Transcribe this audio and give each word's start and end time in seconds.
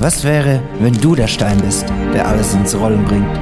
Was 0.00 0.22
wäre, 0.22 0.60
wenn 0.78 0.92
du 1.00 1.16
der 1.16 1.26
Stein 1.26 1.60
bist, 1.60 1.84
der 2.14 2.28
alles 2.28 2.54
ins 2.54 2.74
Rollen 2.78 3.04
bringt? 3.04 3.38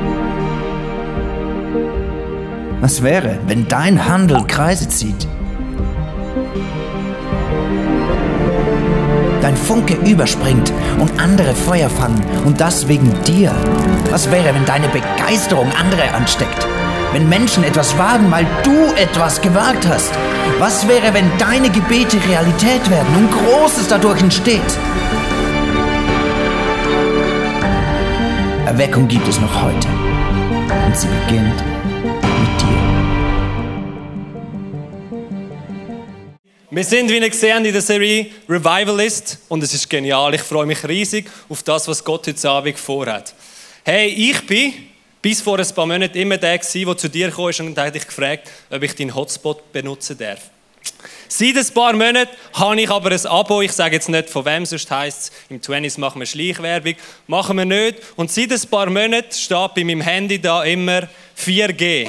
Was 2.81 3.03
wäre, 3.03 3.39
wenn 3.47 3.69
dein 3.69 4.09
Handel 4.09 4.43
Kreise 4.47 4.89
zieht? 4.89 5.29
Dein 9.43 9.57
Funke 9.57 9.95
überspringt 10.09 10.73
und 10.99 11.21
andere 11.21 11.55
Feuer 11.55 11.91
fangen 11.91 12.23
und 12.45 12.61
das 12.61 12.89
wegen 12.89 13.13
dir. 13.25 13.53
Was 14.11 14.31
wäre, 14.31 14.55
wenn 14.55 14.65
deine 14.65 14.89
Begeisterung 14.89 15.71
andere 15.79 16.15
ansteckt? 16.15 16.67
Wenn 17.13 17.29
Menschen 17.29 17.65
etwas 17.65 17.97
wagen, 17.99 18.31
weil 18.31 18.47
du 18.65 18.93
etwas 19.01 19.41
gewagt 19.41 19.87
hast? 19.87 20.13
Was 20.59 20.89
wäre, 20.89 21.13
wenn 21.13 21.31
deine 21.39 21.71
Gebete 21.71 22.17
Realität 22.29 22.91
werden 22.91 23.15
und 23.17 23.31
Großes 23.31 23.89
dadurch 23.89 24.21
entsteht? 24.23 24.79
Erweckung 28.67 29.07
gibt 29.07 29.29
es 29.29 29.39
noch 29.39 29.63
heute. 29.63 29.87
Und 29.87 30.97
sie 30.97 31.07
beginnt 31.07 31.55
mit 31.55 32.61
dir. 32.61 32.83
Wir 36.73 36.83
sind, 36.83 37.09
wie 37.09 37.19
ihr 37.19 37.31
gesehen 37.31 37.65
in 37.65 37.73
der 37.73 37.81
Serie 37.81 38.27
Revivalist 38.49 39.39
und 39.49 39.63
es 39.63 39.73
ist 39.73 39.89
genial. 39.89 40.35
Ich 40.35 40.43
freue 40.43 40.67
mich 40.67 40.83
riesig 40.83 41.31
auf 41.49 41.63
das, 41.63 41.87
was 41.87 42.03
Gott 42.03 42.27
heute 42.27 42.51
Abend 42.51 42.77
vorhat. 42.77 43.37
Hey, 43.85 44.09
ich 44.09 44.45
bin 44.45 44.73
bis 45.23 45.41
vor 45.41 45.61
ein 45.61 45.69
paar 45.73 45.87
Monaten 45.87 46.19
immer 46.19 46.37
der 46.37 46.59
der 46.59 46.97
zu 46.97 47.09
dir 47.09 47.31
kam 47.31 47.45
und 47.69 47.79
hat 47.79 47.95
dich 47.95 48.05
gefragt, 48.05 48.51
ob 48.69 48.83
ich 48.83 48.97
deinen 48.97 49.15
Hotspot 49.15 49.73
benutzen 49.73 50.19
darf. 50.19 50.51
Seit 51.29 51.57
ein 51.57 51.75
paar 51.75 51.93
Monaten 51.93 52.31
habe 52.55 52.81
ich 52.81 52.91
aber 52.91 53.11
ein 53.11 53.27
Abo. 53.27 53.61
Ich 53.61 53.73
sage 53.73 53.97
jetzt 53.97 54.09
nicht 54.09 54.31
von 54.31 54.45
wem, 54.45 54.65
sonst 54.65 54.91
heisst 54.91 55.21
es, 55.21 55.33
im 55.51 55.61
20s 55.61 55.99
machen 55.99 56.21
wir 56.21 56.27
Schleichwerbung. 56.27 56.95
Machen 57.27 57.59
wir 57.59 57.65
nicht. 57.65 57.99
Und 58.17 58.31
seit 58.31 58.53
ein 58.53 58.71
paar 58.71 58.89
Monaten 58.89 59.33
steht 59.33 59.75
bei 59.75 59.85
meinem 59.85 60.01
Handy 60.01 60.41
da 60.41 60.63
immer 60.65 61.09
4G. 61.37 62.09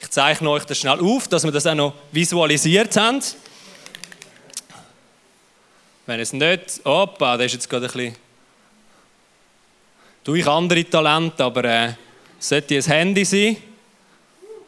Ich 0.00 0.10
zeichne 0.10 0.50
euch 0.50 0.64
das 0.64 0.78
schnell 0.78 1.00
auf, 1.00 1.28
dass 1.28 1.44
wir 1.44 1.52
das 1.52 1.66
auch 1.66 1.74
noch 1.74 1.94
visualisiert 2.10 2.96
haben. 2.96 3.22
Wenn 6.06 6.20
es 6.20 6.32
nicht, 6.32 6.80
opa, 6.84 7.36
das 7.36 7.46
ist 7.46 7.52
jetzt 7.52 7.70
gerade 7.70 7.86
ein 7.86 7.92
bisschen 7.92 8.16
durch 10.24 10.46
andere 10.46 10.84
Talente, 10.84 11.44
aber 11.44 11.64
äh, 11.64 11.92
sollte 12.38 12.76
ein 12.76 12.82
Handy 12.82 13.24
sein. 13.24 13.56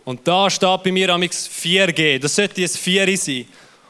Und 0.05 0.27
da 0.27 0.50
steht 0.50 0.83
bei 0.83 0.91
mir 0.91 1.11
amix 1.11 1.48
4G. 1.48 2.19
Das 2.19 2.34
sollte 2.34 2.62
ein 2.62 2.69
4 2.69 3.17
sein. 3.17 3.47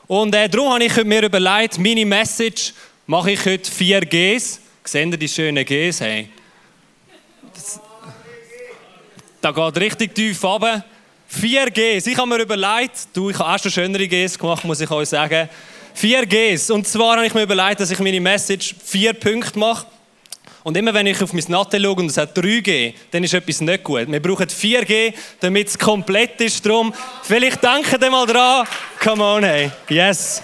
Und 0.06 0.34
äh, 0.34 0.48
darum 0.48 0.72
habe 0.72 0.84
ich 0.84 1.04
mir 1.04 1.22
überlegt, 1.22 1.78
meine 1.78 2.04
Message 2.04 2.74
mache 3.06 3.32
ich 3.32 3.44
heute 3.44 3.70
4 3.70 4.00
Gs. 4.02 4.60
Seht 4.84 5.10
ihr 5.10 5.16
die 5.16 5.28
schönen 5.28 5.64
Gs? 5.64 6.00
Hey? 6.00 6.28
Das, 7.54 7.80
da 9.40 9.50
geht 9.50 9.76
richtig 9.78 10.14
tief 10.14 10.44
runter. 10.44 10.84
4 11.28 11.70
Gs. 11.70 12.06
Ich 12.06 12.16
habe 12.18 12.28
mir 12.28 12.42
überlegt, 12.42 13.08
du, 13.14 13.30
ich 13.30 13.38
habe 13.38 13.54
auch 13.54 13.58
schon 13.58 13.70
schönere 13.70 14.06
Gs 14.06 14.38
gemacht, 14.38 14.64
muss 14.64 14.80
ich 14.80 14.90
euch 14.90 15.08
sagen. 15.08 15.48
4 15.94 16.26
Gs. 16.26 16.70
Und 16.70 16.86
zwar 16.86 17.16
habe 17.16 17.26
ich 17.26 17.32
mir 17.32 17.44
überlegt, 17.44 17.80
dass 17.80 17.90
ich 17.90 17.98
meine 18.00 18.20
Message 18.20 18.74
4 18.84 19.14
Punkte 19.14 19.58
mache. 19.58 19.86
Und 20.64 20.76
immer 20.76 20.94
wenn 20.94 21.06
ich 21.06 21.20
auf 21.20 21.32
mein 21.32 21.44
Natte 21.48 21.80
schaue 21.80 21.96
und 21.96 22.06
es 22.06 22.16
hat 22.16 22.36
3G, 22.36 22.94
dann 23.10 23.24
ist 23.24 23.34
etwas 23.34 23.60
nicht 23.60 23.82
gut. 23.82 24.10
Wir 24.10 24.22
brauchen 24.22 24.46
4G, 24.46 25.12
damit 25.40 25.68
es 25.68 25.78
komplett 25.78 26.40
ist. 26.40 26.64
Drum, 26.64 26.94
vielleicht 27.22 27.62
denken 27.62 28.00
ihr 28.00 28.10
mal 28.10 28.26
dran. 28.26 28.66
Come 29.02 29.24
on, 29.24 29.44
hey. 29.44 29.70
Yes. 29.88 30.42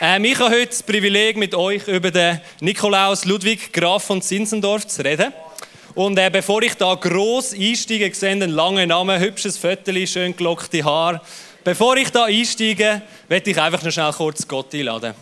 Ähm, 0.00 0.24
ich 0.24 0.38
habe 0.38 0.50
heute 0.50 0.66
das 0.66 0.82
Privileg, 0.82 1.36
mit 1.36 1.54
euch 1.54 1.86
über 1.86 2.10
den 2.10 2.40
Nikolaus 2.60 3.24
Ludwig 3.24 3.72
Graf 3.72 4.04
von 4.04 4.20
Zinzendorf 4.20 4.86
zu 4.88 5.04
reden. 5.04 5.32
Und 5.94 6.18
äh, 6.18 6.28
bevor 6.28 6.60
ich 6.62 6.74
da 6.74 6.94
gross 6.96 7.52
einsteige, 7.52 8.12
seht 8.12 8.24
einen 8.32 8.50
langen 8.50 8.88
Namen, 8.88 9.20
hübsches 9.20 9.56
Fötterchen, 9.56 10.06
schön 10.08 10.36
gelockte 10.36 10.84
Haar. 10.84 11.22
Bevor 11.62 11.96
ich 11.96 12.10
da 12.10 12.24
einsteige, 12.24 13.02
werde 13.28 13.50
ich 13.50 13.60
einfach 13.60 13.82
noch 13.82 13.92
schnell 13.92 14.12
kurz 14.12 14.46
Gott 14.48 14.74
einladen. 14.74 15.14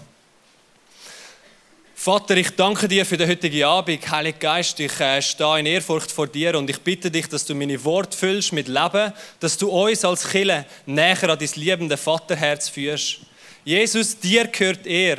Vater, 2.05 2.37
ich 2.37 2.51
danke 2.57 2.89
dir 2.89 3.07
für 3.07 3.17
den 3.17 3.29
heutigen 3.29 3.63
Abend. 3.63 4.11
Heiliger 4.11 4.37
Geist, 4.37 4.81
ich 4.81 4.99
äh, 4.99 5.23
stehe 5.23 5.61
in 5.61 5.67
Ehrfurcht 5.67 6.11
vor 6.11 6.27
dir 6.27 6.59
und 6.59 6.69
ich 6.69 6.81
bitte 6.81 7.13
dich, 7.13 7.29
dass 7.29 7.45
du 7.45 7.55
meine 7.55 7.85
Worte 7.85 8.19
füllst 8.19 8.53
mit 8.53 8.67
Leben, 8.67 9.13
dass 9.39 9.57
du 9.57 9.71
uns 9.71 10.05
als 10.05 10.29
Kille 10.29 10.67
näher 10.85 11.31
an 11.31 11.39
dein 11.39 11.49
liebende 11.55 11.97
Vaterherz 11.97 12.69
führst. 12.69 13.19
Jesus, 13.65 14.19
dir 14.19 14.49
gehört 14.49 14.85
er. 14.85 15.19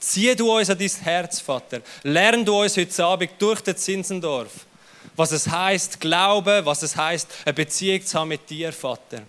Zieh 0.00 0.34
du 0.34 0.56
uns 0.56 0.70
an 0.70 0.78
dein 0.78 0.90
Herz, 1.02 1.38
Vater. 1.38 1.82
Lern 2.02 2.46
du 2.46 2.62
uns 2.62 2.78
heute 2.78 3.04
Abend 3.04 3.32
durch 3.38 3.60
den 3.60 3.76
Zinsendorf, 3.76 4.64
was 5.14 5.32
es 5.32 5.46
heißt, 5.46 6.00
Glauben, 6.00 6.64
was 6.64 6.82
es 6.82 6.96
heißt, 6.96 7.28
eine 7.44 7.52
Beziehung 7.52 8.06
zu 8.06 8.18
haben 8.18 8.28
mit 8.28 8.48
dir, 8.48 8.72
Vater. 8.72 9.20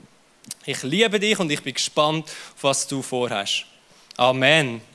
Ich 0.66 0.82
liebe 0.84 1.20
dich 1.20 1.38
und 1.38 1.52
ich 1.52 1.62
bin 1.62 1.74
gespannt, 1.74 2.32
was 2.62 2.88
du 2.88 3.02
vorhast. 3.02 3.66
Amen. 4.16 4.93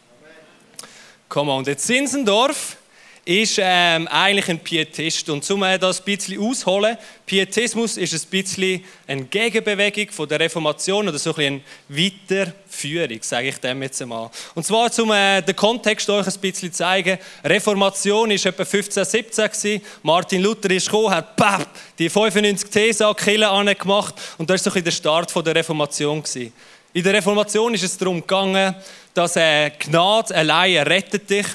Komm 1.29 1.51
on, 1.51 1.63
der 1.63 1.77
Zinsendorf 1.77 2.79
ist 3.23 3.59
ähm, 3.63 4.09
eigentlich 4.09 4.49
ein 4.49 4.61
Pietist. 4.61 5.29
Und 5.29 5.49
um 5.51 5.61
das 5.61 6.01
ein 6.01 6.05
bisschen 6.07 6.43
ausholen, 6.43 6.97
Pietismus 7.27 7.99
ist 7.99 8.15
ein 8.15 8.31
bisschen 8.31 8.83
eine 9.07 9.25
Gegenbewegung 9.25 10.11
von 10.11 10.27
der 10.27 10.41
Reformation 10.41 11.07
oder 11.07 11.19
so 11.19 11.35
ein 11.35 11.37
bisschen 11.37 11.63
eine 11.91 12.47
Weiterführung, 12.47 13.19
sage 13.21 13.49
ich 13.49 13.59
dem 13.59 13.83
jetzt 13.83 14.01
einmal. 14.01 14.31
Und 14.55 14.65
zwar, 14.65 14.91
um 15.01 15.13
äh, 15.13 15.43
den 15.43 15.55
Kontext 15.55 16.09
euch 16.09 16.27
ein 16.27 16.41
bisschen 16.41 16.73
zeigen, 16.73 17.19
Reformation 17.45 18.31
war 18.31 18.35
etwa 18.35 18.63
1517 18.63 19.45
gewesen. 19.45 19.83
Martin 20.03 20.41
Luther 20.41 20.71
ist 20.71 20.87
gekommen, 20.87 21.11
hat 21.11 21.37
bap, 21.37 21.69
die 21.99 22.09
95 22.09 22.71
Thesen 22.71 23.05
an 23.05 23.67
gemacht 23.67 24.15
und 24.39 24.49
das 24.49 24.65
war 24.65 24.73
so 24.73 24.79
ein 24.79 24.83
bisschen 24.83 24.85
der 24.85 25.27
Start 25.27 25.47
der 25.47 25.55
Reformation. 25.55 26.23
Gewesen. 26.23 26.55
In 26.95 27.05
der 27.05 27.15
Reformation 27.15 27.75
ist 27.75 27.83
es 27.83 27.99
darum 27.99 28.21
gegangen, 28.21 28.75
dass 29.13 29.37
äh, 29.37 29.71
Gnade 29.79 30.35
allein 30.35 30.79
rettet 30.87 31.29
dich. 31.29 31.47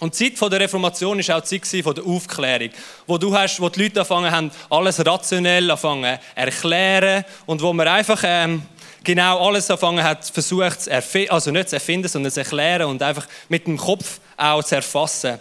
Und 0.00 0.18
die 0.18 0.34
Zeit 0.34 0.52
der 0.52 0.60
Reformation 0.60 1.18
war 1.18 1.36
auch 1.38 1.40
die 1.40 1.60
Zeit 1.60 1.96
der 1.96 2.04
Aufklärung, 2.04 2.70
wo 3.06 3.16
du 3.16 3.34
hast, 3.34 3.60
wo 3.60 3.68
die 3.68 3.84
Leute 3.84 4.00
angefangen 4.00 4.30
haben, 4.30 4.50
alles 4.68 5.04
rationell 5.06 5.70
anfangen 5.70 6.18
erklären 6.34 7.24
und 7.46 7.62
wo 7.62 7.72
man 7.72 7.88
einfach 7.88 8.20
ähm, 8.24 8.62
genau 9.02 9.46
alles 9.46 9.70
anfangen 9.70 10.02
hat, 10.02 10.24
versucht 10.26 10.82
zu 10.82 10.90
also 11.30 11.50
nicht 11.50 11.70
zu 11.70 11.76
erfinden, 11.76 12.08
sondern 12.08 12.32
zu 12.32 12.40
erklären 12.40 12.88
und 12.88 13.02
einfach 13.02 13.26
mit 13.48 13.66
dem 13.66 13.78
Kopf 13.78 14.20
auch 14.36 14.62
zu 14.64 14.74
erfassen. 14.74 15.38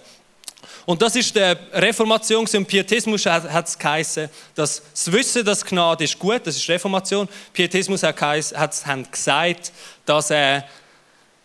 Und 0.85 1.01
das 1.01 1.16
ist 1.16 1.35
der 1.35 1.57
Reformation 1.73 2.46
und 2.53 2.68
Pietismus 2.68 3.25
hat 3.25 3.68
es 3.68 3.78
geheißen, 3.78 4.29
dass 4.53 4.84
das 4.91 5.12
Wissen, 5.12 5.44
dass 5.44 5.66
Gnade 5.66 6.03
ist 6.03 6.19
gut, 6.19 6.46
das 6.46 6.57
ist 6.57 6.69
Reformation. 6.69 7.28
Pietismus 7.53 8.03
hat, 8.03 8.22
hat 8.22 9.12
gesagt, 9.12 9.72
dass 10.06 10.29
äh, 10.29 10.62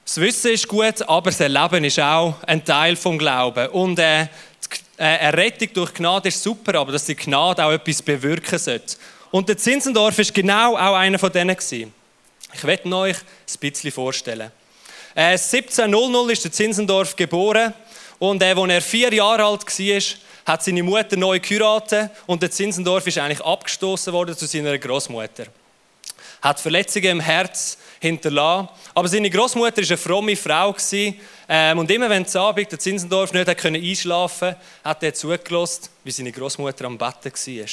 das 0.04 0.20
Wissen 0.20 0.52
ist 0.52 0.68
gut, 0.68 1.08
aber 1.08 1.30
das 1.30 1.40
Erleben 1.40 1.84
ist 1.84 1.98
auch 2.00 2.34
ein 2.46 2.62
Teil 2.64 2.96
vom 2.96 3.16
Glauben. 3.16 3.68
Und 3.68 3.98
äh, 3.98 4.26
die 4.26 5.02
äh, 5.02 5.16
Errettung 5.20 5.68
durch 5.72 5.94
Gnade 5.94 6.28
ist 6.28 6.42
super, 6.42 6.74
aber 6.74 6.92
dass 6.92 7.06
die 7.06 7.14
Gnade 7.16 7.64
auch 7.64 7.72
etwas 7.72 8.02
bewirken 8.02 8.58
sollte. 8.58 8.96
Und 9.30 9.48
der 9.48 9.56
Zinsendorf 9.56 10.18
ist 10.18 10.34
genau 10.34 10.76
auch 10.76 10.96
einer 10.96 11.18
von 11.18 11.32
denen 11.32 11.56
gewesen. 11.56 11.94
Ich 12.52 12.64
werde 12.64 12.94
euch 12.94 13.16
ein 13.16 13.60
bisschen 13.60 13.92
vorstellen. 13.92 14.50
Äh, 15.14 15.38
1700 15.38 16.32
ist 16.32 16.44
der 16.44 16.52
Zinsendorf 16.52 17.16
geboren 17.16 17.72
und 18.20 18.42
äh, 18.42 18.52
als 18.52 18.70
er 18.70 18.82
vier 18.82 19.12
Jahre 19.12 19.44
alt 19.44 19.66
war, 19.66 20.02
hat 20.44 20.62
seine 20.62 20.82
Mutter 20.82 21.16
neu 21.16 21.40
geheiratet 21.40 22.10
und 22.26 22.42
der 22.42 22.50
Zinsendorf 22.50 23.06
ist 23.06 23.18
eigentlich 23.18 23.40
abgestoßen 23.40 24.12
worden 24.12 24.36
zu 24.36 24.46
seiner 24.46 24.76
Großmutter. 24.78 25.46
Hat 26.42 26.60
Verletzungen 26.60 27.12
im 27.12 27.20
Herz 27.20 27.78
hinterlassen. 27.98 28.68
Aber 28.94 29.08
seine 29.08 29.30
Großmutter 29.30 29.82
war 29.82 29.88
eine 29.88 29.96
fromme 29.96 30.36
Frau. 30.36 30.76
Ähm, 31.48 31.78
und 31.78 31.90
immer 31.90 32.10
wenn 32.10 32.26
Abend 32.36 32.70
der 32.70 32.78
Zinsendorf 32.78 33.32
nicht 33.32 33.48
einschlafen 33.48 34.50
konnte, 34.50 34.56
hat 34.84 35.02
er 35.02 35.14
zugelassen, 35.14 35.88
wie 36.04 36.10
seine 36.10 36.32
Großmutter 36.32 36.84
am 36.84 36.98
Betten 36.98 37.32
war. 37.32 37.66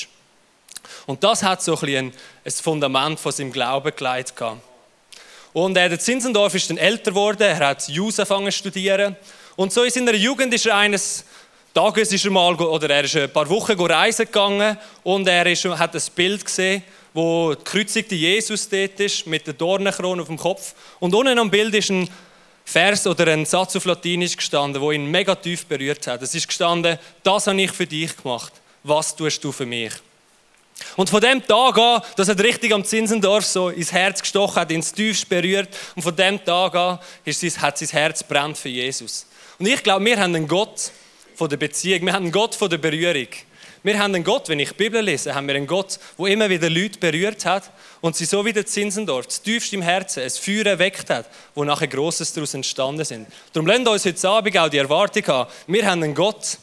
Und 1.08 1.24
das 1.24 1.44
hat 1.44 1.62
so 1.62 1.78
ein, 1.82 2.14
ein 2.46 2.52
Fundament 2.52 3.20
von 3.20 3.32
seinem 3.34 3.52
Glauben 3.52 3.94
geleitet. 3.94 4.42
Und 5.52 5.76
äh, 5.76 5.90
der 5.90 6.00
Zinsendorf 6.00 6.56
ist 6.56 6.70
dann 6.70 6.78
älter 6.78 7.12
geworden, 7.12 7.42
er 7.42 7.68
hat 7.68 7.88
Jus 7.90 8.20
angefangen 8.20 8.52
zu 8.52 8.60
studieren 8.60 9.18
und 9.58 9.74
so 9.74 9.84
in 9.84 9.92
seiner 9.92 10.14
Jugend 10.14 10.54
ist 10.54 10.66
er 10.68 10.78
eines 10.78 11.26
Tages 11.74 12.12
ist 12.12 12.26
er 12.26 12.32
mal, 12.32 12.56
oder 12.56 12.90
er 12.90 13.04
ist 13.04 13.16
ein 13.16 13.32
paar 13.32 13.50
Wochen 13.50 13.80
reisen 13.80 14.26
gegangen 14.26 14.78
und 15.04 15.28
er 15.28 15.46
ist, 15.46 15.66
hat 15.66 15.96
ein 15.96 16.02
Bild 16.16 16.46
gesehen, 16.46 16.84
wo 17.14 17.54
der 17.54 17.64
gekreuzigte 17.64 18.16
Jesus 18.16 18.70
dort 18.70 19.00
ist, 19.00 19.28
mit 19.28 19.46
der 19.46 19.54
Dornenkrone 19.54 20.22
auf 20.22 20.28
dem 20.28 20.38
Kopf. 20.38 20.74
Und 21.00 21.14
unten 21.14 21.38
am 21.38 21.52
Bild 21.52 21.76
ist 21.76 21.90
ein 21.90 22.10
Vers 22.66 23.06
oder 23.08 23.28
ein 23.28 23.46
Satz 23.46 23.76
auf 23.76 23.86
Latinisch 23.86 24.38
gestanden, 24.38 24.82
wo 24.82 24.92
ihn 24.92 25.06
mega 25.10 25.36
tief 25.36 25.66
berührt 25.66 26.06
hat. 26.08 26.22
Es 26.22 26.36
ist 26.36 26.48
gestanden, 26.48 26.98
das 27.24 27.48
habe 27.48 27.62
ich 27.62 27.72
für 27.72 27.86
dich 27.86 28.16
gemacht. 28.16 28.54
Was 28.84 29.16
tust 29.16 29.44
du 29.44 29.52
für 29.52 29.66
mich? 29.66 29.94
Und 30.96 31.10
von 31.10 31.22
dem 31.22 31.46
Tag 31.46 31.78
an, 31.78 32.02
dass 32.16 32.28
er 32.28 32.40
richtig 32.40 32.74
am 32.74 32.84
Zinsendorf 32.84 33.46
so 33.46 33.70
ins 33.70 33.92
Herz 33.92 34.22
gestochen 34.22 34.56
hat, 34.56 34.72
ins 34.72 34.94
Tiefst 34.94 35.28
berührt, 35.30 35.70
und 35.96 36.02
von 36.02 36.16
dem 36.16 36.44
Tag 36.44 36.76
an 36.76 37.00
ist 37.24 37.62
hat 37.62 37.78
sein 37.78 37.90
Herz 37.90 38.24
brennt 38.24 38.58
für 38.58 38.70
Jesus. 38.70 39.26
Und 39.60 39.66
ich 39.66 39.82
glaube, 39.82 40.06
wir 40.06 40.20
haben 40.20 40.36
einen 40.36 40.48
Gott 40.48 40.92
von 41.36 41.50
der 41.50 41.58
Beziehung, 41.58 42.06
wir 42.06 42.14
haben 42.14 42.24
einen 42.24 42.32
Gott 42.32 42.54
von 42.54 42.70
der 42.70 42.78
Berührung. 42.78 43.28
Wir 43.84 44.00
haben 44.00 44.14
einen 44.14 44.24
Gott, 44.24 44.50
wenn 44.50 44.60
ich 44.60 44.70
die 44.70 44.76
Bibel 44.76 45.02
lese, 45.02 45.34
haben 45.34 45.48
wir 45.48 45.56
einen 45.56 45.66
Gott, 45.66 45.98
der 46.18 46.26
immer 46.28 46.50
wieder 46.50 46.70
Leute 46.70 47.00
berührt 47.00 47.46
hat 47.46 47.72
und 48.02 48.16
sie 48.16 48.26
so 48.26 48.44
wie 48.44 48.54
der 48.54 48.66
Zinsendorf, 48.66 49.28
das 49.28 49.42
tiefste 49.42 49.76
im 49.76 49.82
Herzen, 49.82 50.24
ein 50.24 50.30
Feuer 50.30 50.66
erweckt 50.66 51.10
hat, 51.10 51.28
wo 51.56 51.64
nachher 51.64 51.88
Grosses 51.88 52.34
daraus 52.34 52.54
entstanden 52.54 53.06
sind. 53.06 53.28
Darum 53.54 53.68
lasst 53.68 53.88
uns 53.88 54.06
heute 54.06 54.30
Abend 54.30 54.58
auch 54.58 54.70
die 54.70 54.78
Erwartung 54.78 55.26
haben, 55.28 55.52
wir 55.68 55.86
haben 55.86 56.04
einen 56.04 56.16
Gott, 56.16 56.58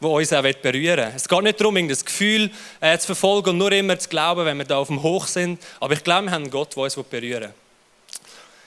der 0.00 0.08
uns 0.08 0.32
auch 0.32 0.42
berühren 0.42 0.98
will. 0.98 1.12
Es 1.16 1.28
geht 1.28 1.42
nicht 1.42 1.60
darum, 1.60 1.88
das 1.88 2.04
Gefühl 2.04 2.50
äh, 2.80 2.96
zu 2.98 3.06
verfolgen 3.06 3.50
und 3.50 3.58
nur 3.58 3.72
immer 3.72 3.98
zu 3.98 4.08
glauben, 4.08 4.44
wenn 4.44 4.58
wir 4.58 4.64
da 4.64 4.78
auf 4.78 4.88
dem 4.88 5.02
Hoch 5.02 5.26
sind, 5.26 5.60
aber 5.80 5.94
ich 5.94 6.04
glaube, 6.04 6.26
wir 6.26 6.32
haben 6.32 6.44
einen 6.44 6.50
Gott, 6.50 6.76
der 6.76 6.84
uns 6.84 6.94
berühren 6.94 7.42
will. 7.42 7.54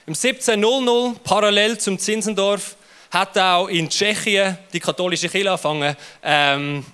Im 0.06 0.14
1700, 0.14 1.22
parallel 1.24 1.78
zum 1.78 1.98
Zinsendorf, 1.98 2.76
hat 3.12 3.36
auch 3.36 3.68
in 3.68 3.88
Tschechien 3.90 4.56
die 4.72 4.80
katholische 4.80 5.28
Kirche 5.28 5.50
angefangen, 5.50 5.94
ähm, 6.22 6.84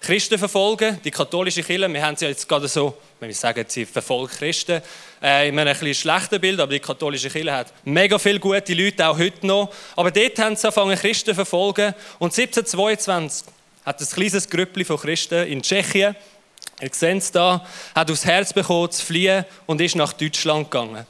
Christen 0.00 0.36
verfolgen. 0.36 0.98
Die 1.04 1.12
katholische 1.12 1.62
Kirche, 1.62 1.92
wir 1.92 2.02
haben 2.02 2.16
sie 2.16 2.26
jetzt 2.26 2.48
gerade 2.48 2.66
so, 2.66 2.96
wenn 3.20 3.28
wir 3.28 3.36
sagen, 3.36 3.64
sie 3.68 3.86
verfolgt 3.86 4.38
Christen, 4.38 4.82
äh, 5.22 5.48
in 5.48 5.56
einem 5.56 5.68
etwas 5.68 5.96
schlechten 5.98 6.40
Bild, 6.40 6.58
aber 6.58 6.72
die 6.72 6.80
katholische 6.80 7.30
Kirche 7.30 7.52
hat 7.52 7.72
mega 7.84 8.18
viele 8.18 8.40
gute 8.40 8.74
Leute, 8.74 9.06
auch 9.06 9.16
heute 9.16 9.46
noch. 9.46 9.72
Aber 9.94 10.10
dort 10.10 10.38
haben 10.40 10.56
sie 10.56 10.66
angefangen, 10.66 10.98
Christen 10.98 11.34
verfolgen. 11.36 11.94
Und 12.18 12.36
1722 12.36 13.46
hat 13.84 14.00
ein 14.00 14.06
kleines 14.08 14.50
Grüppli 14.50 14.84
von 14.84 14.96
Christen 14.96 15.46
in 15.46 15.62
Tschechien, 15.62 16.16
ihr 16.80 16.90
seht 16.92 17.18
es 17.18 17.30
da, 17.30 17.64
hat 17.94 18.10
aufs 18.10 18.24
Herz 18.24 18.52
bekommen, 18.52 18.90
zu 18.90 19.06
fliehen 19.06 19.44
und 19.66 19.80
ist 19.80 19.94
nach 19.94 20.14
Deutschland 20.14 20.68
gegangen. 20.68 21.06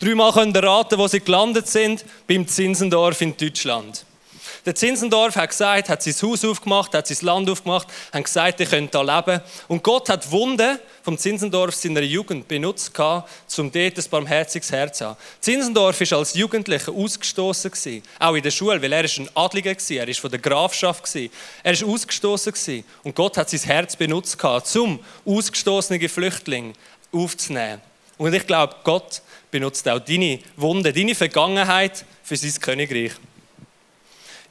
Dreimal 0.00 0.32
könnt 0.32 0.56
ihr 0.56 0.62
raten, 0.62 0.98
wo 0.98 1.06
sie 1.08 1.20
gelandet 1.20 1.68
sind, 1.68 2.06
beim 2.26 2.48
Zinsendorf 2.48 3.20
in 3.20 3.36
Deutschland. 3.36 4.06
Der 4.64 4.74
Zinsendorf 4.74 5.36
hat 5.36 5.50
gesagt, 5.50 5.90
hat 5.90 6.02
sein 6.02 6.14
Haus 6.22 6.42
aufgemacht, 6.42 6.94
hat 6.94 7.06
sein 7.06 7.18
Land 7.20 7.50
aufgemacht, 7.50 7.86
hat 8.10 8.24
gesagt, 8.24 8.60
ihr 8.60 8.66
könnt 8.66 8.94
da 8.94 9.02
leben. 9.02 9.42
Und 9.68 9.82
Gott 9.82 10.08
hat 10.08 10.30
Wunden 10.30 10.78
vom 11.02 11.18
Zinsendorf 11.18 11.74
seiner 11.74 12.00
Jugend 12.00 12.48
benutzt, 12.48 12.98
um 12.98 13.24
dort 13.70 13.76
ein 13.76 14.04
barmherziges 14.10 14.72
Herz 14.72 14.98
zu 14.98 15.04
haben. 15.04 15.16
Zinsendorf 15.38 16.00
war 16.00 16.18
als 16.18 16.32
Jugendlicher 16.32 16.92
ausgestoßen, 16.92 18.02
auch 18.20 18.34
in 18.34 18.42
der 18.42 18.50
Schule, 18.50 18.80
weil 18.80 18.92
er 18.94 19.04
ein 19.04 19.28
Adliger 19.34 19.72
war, 19.72 19.96
er 19.96 20.06
war 20.06 20.14
von 20.14 20.30
der 20.30 20.40
Grafschaft. 20.40 21.14
Er 21.62 21.78
war 21.78 21.88
ausgestoßen 21.88 22.84
und 23.02 23.14
Gott 23.14 23.36
hat 23.36 23.50
sein 23.50 23.60
Herz 23.60 23.96
benutzt, 23.96 24.42
um 24.76 24.98
ausgestoßene 25.26 26.08
Flüchtlinge 26.08 26.72
aufzunehmen. 27.12 27.82
Und 28.16 28.34
ich 28.34 28.46
glaube, 28.46 28.76
Gott 28.84 29.22
benutzt 29.50 29.88
auch 29.88 29.98
deine 29.98 30.38
Wunde, 30.56 30.92
deine 30.92 31.14
Vergangenheit 31.14 32.04
für 32.22 32.36
sein 32.36 32.52
Königreich. 32.60 33.12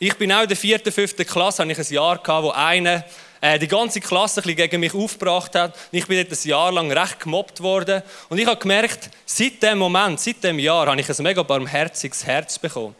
Ich 0.02 0.16
bin 0.16 0.32
auch 0.32 0.44
in 0.44 0.48
der 0.48 0.58
vierten, 0.58 0.92
fünften 0.92 1.26
Klasse, 1.26 1.62
hatte 1.62 1.72
ich 1.72 1.78
ein 1.78 1.94
Jahr 1.94 2.18
gehabt, 2.18 2.44
wo 2.44 2.52
einer 2.52 3.04
äh, 3.42 3.60
die 3.60 3.68
ganze 3.68 4.00
Klasse 4.00 4.42
ein 4.46 4.56
gegen 4.56 4.80
mich 4.80 4.94
aufgebracht 4.94 5.56
hat. 5.56 5.78
Ich 5.92 6.08
bin 6.08 6.18
dort 6.18 6.40
ein 6.40 6.48
Jahr 6.48 6.72
lang 6.72 6.92
recht 6.92 7.20
gemobbt 7.20 7.62
worden. 7.62 8.02
Und 8.30 8.38
ich 8.38 8.46
habe 8.46 8.60
gemerkt, 8.60 9.10
seit 9.26 9.62
dem 9.62 9.78
Moment, 9.78 10.20
seit 10.20 10.44
dem 10.44 10.60
Jahr, 10.60 10.88
habe 10.88 11.00
ich 11.00 11.10
ein 11.10 11.24
mega 11.24 11.44
barmherziges 11.44 12.26
Herz 12.26 12.60
bekommen. 12.60 12.96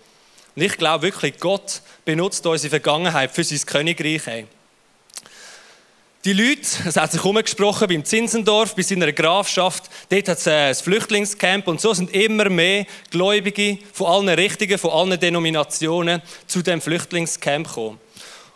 Und 0.56 0.62
ich 0.62 0.78
glaube 0.78 1.04
wirklich, 1.04 1.40
Gott 1.40 1.82
benutzt 2.04 2.46
unsere 2.46 2.70
Vergangenheit 2.70 3.32
für 3.32 3.44
sein 3.44 3.66
Königreich. 3.66 4.28
Ey. 4.28 4.48
Die 6.26 6.34
Leute, 6.34 6.68
es 6.86 6.98
hat 6.98 7.14
sich 7.14 7.24
umgesprochen 7.24 7.88
beim 7.88 8.04
Zinsendorf, 8.04 8.76
bei 8.76 8.82
seiner 8.82 9.10
Grafschaft, 9.14 9.90
dort 10.10 10.28
hat 10.28 10.38
es 10.38 10.48
äh, 10.48 10.52
ein 10.52 10.76
Flüchtlingscamp 10.76 11.66
und 11.66 11.80
so 11.80 11.94
sind 11.94 12.14
immer 12.14 12.50
mehr 12.50 12.86
Gläubige 13.10 13.78
von 13.94 14.08
allen 14.08 14.28
Richtungen, 14.28 14.78
von 14.78 14.92
allen 14.92 15.18
Denominationen 15.18 16.22
zu 16.46 16.62
dem 16.62 16.82
Flüchtlingscamp 16.82 17.70
gekommen. 17.70 18.02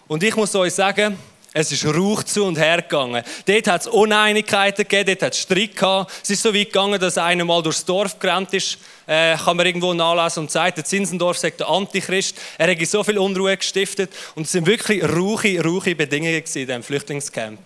Und 0.10 0.24
ich 0.24 0.36
muss 0.36 0.54
euch 0.56 0.74
sagen, 0.74 1.18
es 1.54 1.72
ist 1.72 1.86
Rauch 1.86 2.24
zu 2.24 2.44
und 2.44 2.58
her 2.58 2.82
gegangen. 2.82 3.24
Dort 3.46 3.68
hat 3.68 3.82
es 3.82 3.88
Uneinigkeiten 3.88 4.84
gegeben, 4.88 5.06
dort 5.08 5.22
hat 5.22 5.34
es 5.34 5.40
Streit 5.40 5.76
gehabt. 5.76 6.12
Es 6.24 6.30
ist 6.32 6.42
so 6.42 6.54
weit 6.54 6.68
gegangen, 6.68 7.00
dass 7.00 7.18
einer 7.18 7.46
mal 7.46 7.62
durchs 7.62 7.86
Dorf 7.86 8.18
gerannt 8.18 8.54
ist, 8.54 8.80
äh, 9.06 9.36
kann 9.38 9.56
man 9.58 9.66
irgendwo 9.66 9.94
nachlesen 9.94 10.44
und 10.44 10.52
sagt, 10.52 10.78
der 10.78 10.86
Zinsendorf 10.86 11.38
sagt 11.38 11.60
der 11.60 11.70
Antichrist. 11.70 12.36
Er 12.58 12.72
hat 12.72 12.88
so 12.88 13.04
viel 13.04 13.20
Unruhe 13.20 13.56
gestiftet 13.56 14.12
und 14.34 14.44
es 14.44 14.52
sind 14.52 14.66
wirklich 14.66 15.04
rauche, 15.04 15.64
rauche 15.64 15.96
Bedingungen 15.96 16.34
in 16.34 16.44
diesem 16.44 16.84
Flüchtlingscamp. 16.84 17.60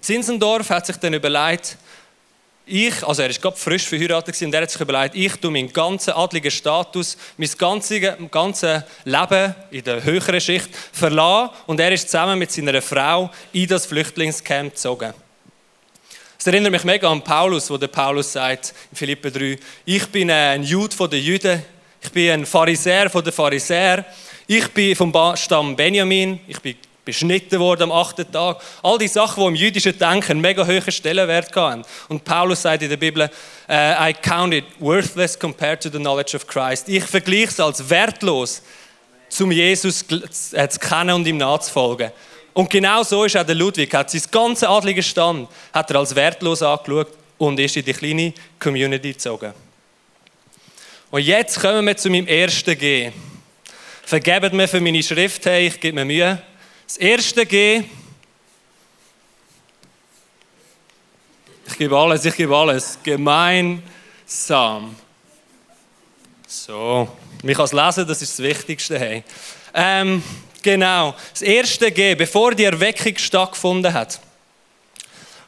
Zinsendorf 0.00 0.70
hat 0.70 0.86
sich 0.86 0.96
dann 0.96 1.12
überlegt, 1.12 1.76
ich, 2.70 3.06
also 3.06 3.22
er 3.22 3.30
ist 3.30 3.42
gerade 3.42 3.56
frisch 3.56 3.86
verheiratet 3.86 4.40
und 4.42 4.54
er 4.54 4.62
hat 4.62 4.70
sich 4.70 4.80
überlegt, 4.80 5.14
ich 5.14 5.36
tue 5.36 5.50
meinen 5.50 5.72
ganzen 5.72 6.12
adligen 6.12 6.50
Status, 6.50 7.16
mein 7.36 7.50
ganzes, 7.58 8.00
ganzes 8.30 8.82
Leben 9.04 9.54
in 9.70 9.84
der 9.84 10.02
höheren 10.04 10.40
Schicht 10.40 10.70
verlassen 10.92 11.50
und 11.66 11.80
er 11.80 11.92
ist 11.92 12.08
zusammen 12.08 12.38
mit 12.38 12.50
seiner 12.52 12.80
Frau 12.80 13.30
in 13.52 13.66
das 13.66 13.86
Flüchtlingscamp 13.86 14.74
gezogen. 14.74 15.12
Es 16.38 16.46
erinnert 16.46 16.72
mich 16.72 16.84
mega 16.84 17.10
an 17.10 17.22
Paulus, 17.22 17.68
wo 17.68 17.76
der 17.76 17.88
Paulus 17.88 18.32
sagt 18.32 18.72
in 18.90 18.96
Philippe 18.96 19.30
3, 19.30 19.58
ich 19.84 20.06
bin 20.06 20.30
ein 20.30 20.62
Jude 20.62 20.96
von 20.96 21.10
den 21.10 21.22
Juden, 21.22 21.62
ich 22.00 22.10
bin 22.10 22.30
ein 22.30 22.46
Pharisäer 22.46 23.10
von 23.10 23.22
den 23.22 23.32
Pharisäern, 23.32 24.04
ich 24.46 24.68
bin 24.68 24.96
vom 24.96 25.12
Stamm 25.36 25.76
Benjamin, 25.76 26.40
ich 26.48 26.58
bin 26.60 26.76
beschnitten 27.10 27.58
worden 27.60 27.84
am 27.84 27.92
achten 27.92 28.30
Tag. 28.30 28.60
All 28.82 28.98
die 28.98 29.08
Sachen, 29.08 29.42
die 29.42 29.48
im 29.48 29.54
jüdischen 29.54 29.98
Denken 29.98 30.32
einen 30.32 30.40
mega 30.40 30.66
hohen 30.66 30.92
Stellenwert 30.92 31.54
haben. 31.54 31.82
Und 32.08 32.24
Paulus 32.24 32.62
sagt 32.62 32.82
in 32.82 32.88
der 32.88 32.96
Bibel, 32.96 33.22
uh, 33.68 33.72
I 33.72 34.14
count 34.14 34.54
it 34.54 34.64
worthless 34.78 35.38
compared 35.38 35.82
to 35.82 35.88
the 35.90 35.98
knowledge 35.98 36.36
of 36.36 36.46
Christ. 36.46 36.88
Ich 36.88 37.04
vergleiche 37.04 37.48
es 37.48 37.60
als 37.60 37.88
wertlos, 37.88 38.62
zum 39.28 39.52
Jesus 39.52 40.04
äh, 40.52 40.68
zu 40.68 40.78
kennen 40.78 41.10
und 41.10 41.26
ihm 41.26 41.36
nachzufolgen. 41.36 42.10
Und 42.52 42.68
genau 42.68 43.02
so 43.02 43.24
ist 43.24 43.36
auch 43.36 43.46
der 43.46 43.54
Ludwig, 43.54 43.94
hat 43.94 44.10
sein 44.10 44.22
ganzen 44.30 44.66
adligen 44.66 45.02
Stand 45.02 45.48
hat 45.72 45.90
er 45.90 45.96
als 45.96 46.14
wertlos 46.14 46.62
angeschaut 46.62 47.08
und 47.38 47.58
ist 47.58 47.76
in 47.76 47.84
die 47.84 47.92
kleine 47.92 48.34
Community 48.58 49.12
gezogen. 49.12 49.54
Und 51.10 51.22
jetzt 51.22 51.60
kommen 51.60 51.86
wir 51.86 51.96
zu 51.96 52.10
meinem 52.10 52.26
ersten 52.26 52.76
G. 52.76 53.10
Vergebt 54.02 54.52
mir 54.52 54.66
für 54.66 54.80
meine 54.80 55.02
Schrift, 55.02 55.46
hey, 55.46 55.68
ich 55.68 55.80
gebe 55.80 55.94
mir 55.94 56.04
Mühe. 56.04 56.42
Das 56.90 56.96
erste 56.96 57.46
G. 57.46 57.84
Ich 61.68 61.78
gebe 61.78 61.96
alles, 61.96 62.24
ich 62.24 62.34
gebe 62.34 62.56
alles. 62.56 62.98
Gemeinsam. 63.00 64.96
So, 66.48 67.08
mich 67.44 67.56
als 67.56 67.72
Lesen, 67.72 68.08
das 68.08 68.22
ist 68.22 68.32
das 68.32 68.44
Wichtigste. 68.44 68.98
Hey. 68.98 69.22
Ähm, 69.72 70.20
genau, 70.60 71.14
das 71.30 71.42
erste 71.42 71.92
G, 71.92 72.16
bevor 72.16 72.56
die 72.56 72.64
Erweckung 72.64 73.16
stattgefunden 73.16 73.94
hat, 73.94 74.18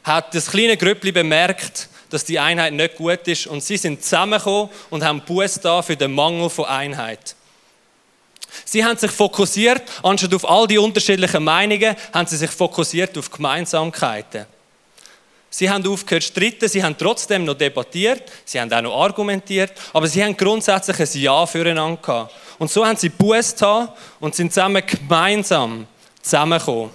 hat 0.05 0.33
das 0.33 0.49
kleine 0.49 0.77
Grüppli 0.77 1.11
bemerkt, 1.11 1.89
dass 2.09 2.23
die 2.23 2.39
Einheit 2.39 2.71
nicht 2.71 2.95
gut 2.95 3.27
ist 3.27 3.47
und 3.47 3.61
sie 3.61 3.75
sind 3.75 4.01
zusammengekommen 4.01 4.69
und 4.89 5.03
haben 5.03 5.19
Buß 5.19 5.59
da 5.59 5.81
für 5.81 5.97
den 5.97 6.13
Mangel 6.13 6.49
von 6.49 6.63
Einheit. 6.63 7.35
Sie 8.65 8.83
haben 8.83 8.97
sich 8.97 9.11
fokussiert, 9.11 9.83
anstatt 10.03 10.33
auf 10.33 10.49
all 10.49 10.67
die 10.67 10.77
unterschiedlichen 10.77 11.43
Meinungen, 11.43 11.95
haben 12.13 12.27
sie 12.27 12.37
sich 12.37 12.51
fokussiert 12.51 13.17
auf 13.17 13.29
Gemeinsamkeiten. 13.29 14.45
Sie 15.49 15.69
haben 15.69 15.85
aufgehört 15.87 16.23
zu 16.23 16.29
streiten, 16.29 16.67
sie 16.67 16.83
haben 16.83 16.97
trotzdem 16.97 17.45
noch 17.45 17.53
debattiert, 17.53 18.23
sie 18.43 18.59
haben 18.59 18.73
auch 18.73 18.81
noch 18.81 19.03
argumentiert, 19.03 19.71
aber 19.93 20.07
sie 20.07 20.23
haben 20.23 20.35
grundsätzlich 20.35 20.99
ein 20.99 21.21
Ja 21.21 21.45
füreinander 21.45 22.01
gehabt. 22.01 22.33
Und 22.57 22.71
so 22.71 22.85
haben 22.85 22.97
sie 22.97 23.09
Buß 23.09 23.55
und 24.19 24.33
sind 24.33 24.51
zusammen 24.51 24.81
gemeinsam 24.85 25.85
zusammengekommen. 26.21 26.89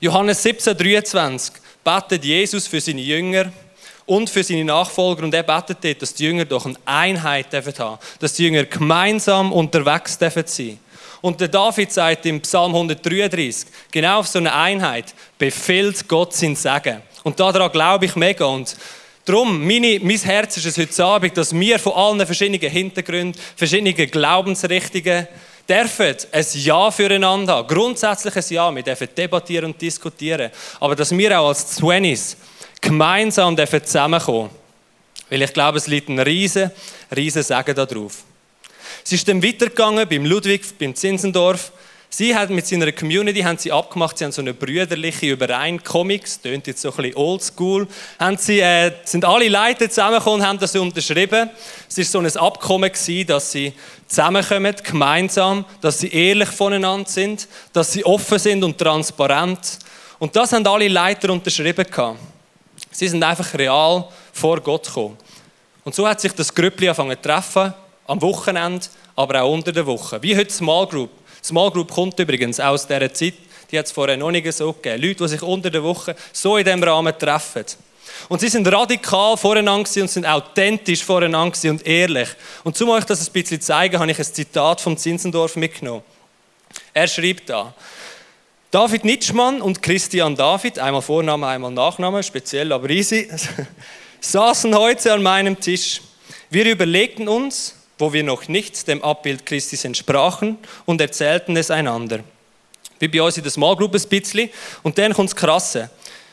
Johannes 0.00 0.42
17, 0.42 0.76
23 0.76 1.54
betet 1.84 2.24
Jesus 2.24 2.66
für 2.66 2.80
seine 2.80 3.00
Jünger 3.00 3.52
und 4.06 4.30
für 4.30 4.42
seine 4.42 4.64
Nachfolger. 4.64 5.24
Und 5.24 5.34
er 5.34 5.42
betet 5.42 5.78
dort, 5.82 6.02
dass 6.02 6.14
die 6.14 6.24
Jünger 6.24 6.44
doch 6.44 6.64
eine 6.64 6.76
Einheit 6.84 7.52
haben 7.52 7.64
dürfen 7.64 7.98
dass 8.20 8.34
die 8.34 8.44
Jünger 8.44 8.64
gemeinsam 8.64 9.52
unterwegs 9.52 10.16
dürfen 10.16 10.44
sein. 10.46 10.78
Und 11.20 11.40
der 11.40 11.48
David 11.48 11.92
sagt 11.92 12.24
im 12.26 12.40
Psalm 12.40 12.74
133, 12.74 13.68
genau 13.90 14.20
auf 14.20 14.28
so 14.28 14.38
eine 14.38 14.54
Einheit 14.54 15.14
befiehlt 15.38 16.06
Gott 16.08 16.34
sein 16.34 16.54
Segen. 16.54 17.02
Und 17.24 17.40
daran 17.40 17.72
glaube 17.72 18.04
ich 18.04 18.14
mega. 18.14 18.44
Und 18.44 18.76
darum, 19.24 19.66
meine, 19.66 19.98
mein 20.00 20.18
Herz 20.18 20.56
ist 20.56 20.66
es 20.66 20.78
heute 20.78 21.04
Abend, 21.04 21.36
dass 21.36 21.52
wir 21.52 21.78
von 21.78 21.94
allen 21.94 22.24
verschiedenen 22.24 22.70
Hintergründen, 22.70 23.40
verschiedenen 23.56 23.94
Glaubensrichtungen, 24.08 25.26
dürfen 25.68 26.16
ein 26.30 26.46
Ja 26.52 26.90
füreinander 26.90 27.54
haben. 27.54 27.68
Grundsätzlich 27.68 28.36
ein 28.36 28.44
Ja. 28.50 28.74
Wir 28.74 28.82
dürfen 28.82 29.08
debattieren 29.16 29.72
und 29.72 29.82
diskutieren. 29.82 30.50
Aber 30.78 30.94
dass 30.94 31.16
wir 31.16 31.40
auch 31.40 31.48
als 31.48 31.74
Twenties 31.76 32.36
gemeinsam 32.80 33.56
zusammenkommen 33.56 34.50
Weil 35.30 35.42
ich 35.42 35.52
glaube, 35.52 35.78
es 35.78 35.86
liegt 35.86 36.08
ein 36.08 36.18
riesen, 36.18 36.70
riesen 37.14 37.42
Segen 37.42 37.74
darauf. 37.74 38.24
Es 39.04 39.12
ist 39.12 39.28
dann 39.28 39.42
weitergegangen 39.42 40.08
beim 40.08 40.24
Ludwig, 40.24 40.62
beim 40.78 40.94
Zinsendorf. 40.94 41.72
Sie 42.08 42.34
hat 42.34 42.50
mit 42.50 42.66
seiner 42.66 42.92
Community 42.92 43.40
haben 43.40 43.58
sie 43.58 43.72
abgemacht, 43.72 44.16
sie 44.16 44.24
haben 44.24 44.32
so 44.32 44.40
eine 44.40 44.54
brüderliche 44.54 45.32
Überein 45.32 45.82
Comics, 45.82 46.40
tönt 46.40 46.66
jetzt 46.66 46.80
so 46.80 46.90
ein 46.90 46.96
bisschen 46.96 47.16
oldschool, 47.16 47.88
sie, 48.38 48.60
äh, 48.60 48.92
sind 49.04 49.24
alle 49.24 49.48
Leute 49.48 49.88
zusammengekommen 49.88 50.40
und 50.40 50.46
haben 50.46 50.58
das 50.58 50.74
unterschrieben. 50.76 51.50
Es 51.88 51.98
ist 51.98 52.12
so 52.12 52.20
ein 52.20 52.36
Abkommen 52.36 52.90
gewesen, 52.90 53.26
dass 53.26 53.52
sie 53.52 53.72
zusammenkommen, 54.06 54.74
gemeinsam, 54.82 55.64
dass 55.80 55.98
sie 55.98 56.08
ehrlich 56.08 56.48
voneinander 56.48 57.10
sind, 57.10 57.48
dass 57.72 57.92
sie 57.92 58.04
offen 58.04 58.38
sind 58.38 58.62
und 58.62 58.78
transparent. 58.78 59.78
Und 60.18 60.34
das 60.36 60.52
haben 60.52 60.66
alle 60.66 60.88
Leiter 60.88 61.30
unterschrieben 61.30 61.84
gehabt. 61.84 62.18
Sie 62.96 63.08
sind 63.08 63.22
einfach 63.22 63.52
real 63.52 64.08
vor 64.32 64.58
Gott 64.62 64.86
gekommen. 64.86 65.18
Und 65.84 65.94
so 65.94 66.08
hat 66.08 66.18
sich 66.18 66.32
das 66.32 66.54
Grüppli 66.54 66.88
angefangen 66.88 67.14
zu 67.16 67.28
treffen, 67.28 67.74
am 68.06 68.22
Wochenende, 68.22 68.86
aber 69.14 69.42
auch 69.42 69.52
unter 69.52 69.70
der 69.70 69.84
Woche. 69.84 70.22
Wie 70.22 70.34
heute 70.34 70.50
Small 70.50 70.86
Group. 70.86 71.10
Small 71.44 71.70
Group 71.70 71.90
kommt 71.90 72.18
übrigens 72.18 72.58
aus 72.58 72.86
dieser 72.86 73.12
Zeit, 73.12 73.34
die 73.70 73.78
hat 73.78 73.84
es 73.84 73.92
vorher 73.92 74.16
noch 74.16 74.30
nicht 74.30 74.50
so 74.50 74.72
gegeben. 74.72 75.02
Leute, 75.02 75.24
die 75.24 75.28
sich 75.28 75.42
unter 75.42 75.68
der 75.68 75.82
Woche 75.82 76.16
so 76.32 76.56
in 76.56 76.64
diesem 76.64 76.82
Rahmen 76.82 77.12
treffen. 77.18 77.66
Und 78.30 78.40
sie 78.40 78.48
sind 78.48 78.66
radikal 78.66 79.36
voreinander 79.36 79.90
und 80.00 80.08
sind 80.08 80.24
authentisch 80.24 81.04
voreinander 81.04 81.68
und 81.68 81.86
ehrlich. 81.86 82.30
Und 82.64 82.80
um 82.80 82.88
euch 82.88 83.04
das 83.04 83.28
ein 83.28 83.30
bisschen 83.30 83.60
zu 83.60 83.66
zeigen, 83.66 83.98
habe 83.98 84.10
ich 84.10 84.18
ein 84.18 84.24
Zitat 84.24 84.80
von 84.80 84.96
Zinsendorf 84.96 85.56
mitgenommen. 85.56 86.02
Er 86.94 87.08
schreibt 87.08 87.50
da, 87.50 87.74
David 88.72 89.04
Nitschmann 89.04 89.62
und 89.62 89.80
Christian 89.80 90.34
David, 90.34 90.80
einmal 90.80 91.00
Vorname, 91.00 91.46
einmal 91.46 91.70
Nachname, 91.70 92.22
speziell 92.24 92.72
aber 92.72 92.90
easy, 92.90 93.28
saßen 94.20 94.76
heute 94.76 95.12
an 95.12 95.22
meinem 95.22 95.60
Tisch. 95.60 96.00
Wir 96.50 96.66
überlegten 96.66 97.28
uns, 97.28 97.76
wo 97.96 98.12
wir 98.12 98.24
noch 98.24 98.48
nicht 98.48 98.88
dem 98.88 99.04
Abbild 99.04 99.46
Christi 99.46 99.78
entsprachen 99.86 100.58
und 100.84 101.00
erzählten 101.00 101.56
es 101.56 101.70
einander. 101.70 102.20
Wie 102.98 103.06
bei 103.06 103.22
uns 103.22 103.36
in 103.36 103.44
der 103.44 103.52
Small 103.52 103.76
Group 103.76 103.94
ein 103.94 104.08
bisschen. 104.08 104.50
Und 104.82 104.98
dann 104.98 105.14
kommt 105.14 105.30
das 105.30 105.36
Krasse. 105.36 105.90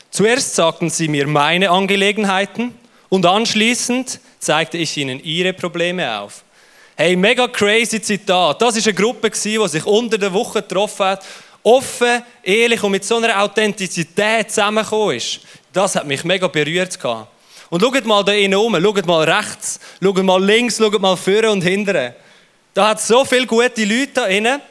Zuerst 0.09 0.55
sagten 0.55 0.89
sie 0.89 1.07
mir 1.07 1.27
meine 1.27 1.69
Angelegenheiten 1.69 2.73
und 3.09 3.27
anschließend 3.27 4.19
zeigte 4.39 4.79
ich 4.79 4.97
ihnen 4.97 5.23
ihre 5.23 5.53
Probleme 5.53 6.19
auf. 6.19 6.43
Hey, 6.95 7.15
mega 7.15 7.47
crazy 7.47 8.01
Zitat. 8.01 8.61
Das 8.61 8.75
ist 8.75 8.87
eine 8.87 8.95
Gruppe, 8.95 9.29
die 9.29 9.67
sich 9.67 9.85
unter 9.85 10.17
der 10.17 10.33
Woche 10.33 10.61
getroffen 10.61 11.05
hat, 11.05 11.25
offen, 11.63 12.21
ehrlich 12.43 12.83
und 12.83 12.91
mit 12.91 13.05
so 13.05 13.17
einer 13.17 13.41
Authentizität 13.41 14.51
zusammengekommen 14.51 15.17
ist. 15.17 15.39
Das 15.71 15.95
hat 15.95 16.05
mich 16.05 16.23
mega 16.23 16.47
berührt. 16.47 16.99
Und 17.69 17.81
schaut 17.81 18.05
mal 18.05 18.23
da 18.23 18.33
innen 18.33 18.59
um, 18.59 18.75
schaut 18.75 19.05
mal 19.05 19.29
rechts, 19.29 19.79
schaut 20.01 20.23
mal 20.23 20.43
links, 20.43 20.77
schaut 20.77 21.01
mal 21.01 21.15
vorne 21.15 21.51
und 21.51 21.61
hinten. 21.61 22.13
Da 22.73 22.89
hat 22.89 23.01
so 23.01 23.25
viele 23.25 23.47
gute 23.47 23.83
Leute 23.85 24.11
da 24.13 24.25
innen. 24.27 24.61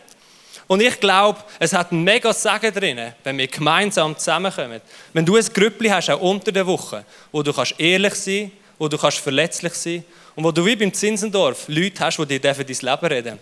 Und 0.69 0.81
ich 0.81 1.01
glaube, 1.01 1.41
es 1.59 1.73
hat 1.73 1.93
ein 1.93 2.03
mega 2.03 2.33
Segen 2.33 2.73
drin, 2.73 3.13
wenn 3.25 3.37
wir 3.37 3.49
gemeinsam 3.49 4.17
zusammenkommen. 4.17 4.81
Wenn 5.13 5.27
du 5.27 5.37
ein 5.37 5.45
Grüppli 5.45 5.89
hast, 5.89 6.11
auch 6.11 6.21
unter 6.21 6.53
der 6.53 6.67
Woche, 6.67 7.05
wo 7.31 7.43
du 7.43 7.53
kannst 7.53 7.75
ehrlich 7.79 8.15
sein 8.15 8.53
wo 8.83 8.89
du 8.89 8.99
kannst 8.99 9.19
verletzlich 9.19 9.75
sein 9.75 10.05
und 10.35 10.43
wo 10.43 10.51
du 10.51 10.67
wie 10.67 10.75
beim 10.75 10.93
Zinsendorf 10.93 11.69
Leute 11.69 12.05
hast, 12.05 12.19
die 12.19 12.27
dir 12.27 12.41
dein 12.41 12.57
Leben 12.67 13.07
reden 13.07 13.39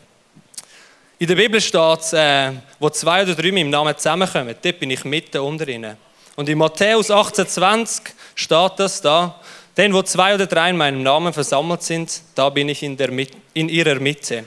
In 1.20 1.26
der 1.26 1.34
Bibel 1.34 1.60
steht 1.60 2.14
äh, 2.14 2.50
wo 2.78 2.88
zwei 2.88 3.22
oder 3.22 3.34
drei 3.34 3.52
mit 3.52 3.56
meinem 3.56 3.68
Namen 3.68 3.94
zusammenkommen, 3.94 4.54
dort 4.62 4.80
bin 4.80 4.90
ich 4.90 5.04
mitten 5.04 5.36
unter 5.42 5.68
ihnen. 5.68 5.98
Und 6.34 6.48
in 6.48 6.56
Matthäus 6.56 7.10
18,20 7.10 8.00
steht 8.34 8.72
das 8.78 9.02
da. 9.02 9.38
Denn 9.76 9.92
wo 9.92 10.02
zwei 10.02 10.34
oder 10.34 10.46
drei 10.46 10.70
in 10.70 10.78
meinem 10.78 11.02
Namen 11.02 11.34
versammelt 11.34 11.82
sind, 11.82 12.22
da 12.34 12.48
bin 12.48 12.70
ich 12.70 12.82
in, 12.82 12.96
der, 12.96 13.10
in 13.52 13.68
ihrer 13.68 13.96
Mitte. 13.96 14.46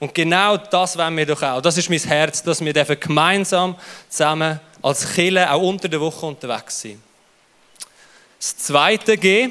Und 0.00 0.12
genau 0.12 0.56
das 0.56 0.98
wollen 0.98 1.16
wir 1.16 1.26
doch 1.26 1.40
auch. 1.40 1.60
Das 1.60 1.78
ist 1.78 1.88
mein 1.88 2.00
Herz, 2.00 2.42
dass 2.42 2.60
wir 2.60 2.72
gemeinsam 2.72 3.76
zusammen 4.08 4.58
als 4.82 5.08
Kille 5.14 5.48
auch 5.52 5.62
unter 5.62 5.88
der 5.88 6.00
Woche 6.00 6.26
unterwegs 6.26 6.80
sind. 6.80 7.00
Das 8.40 8.56
zweite 8.56 9.16
G. 9.16 9.50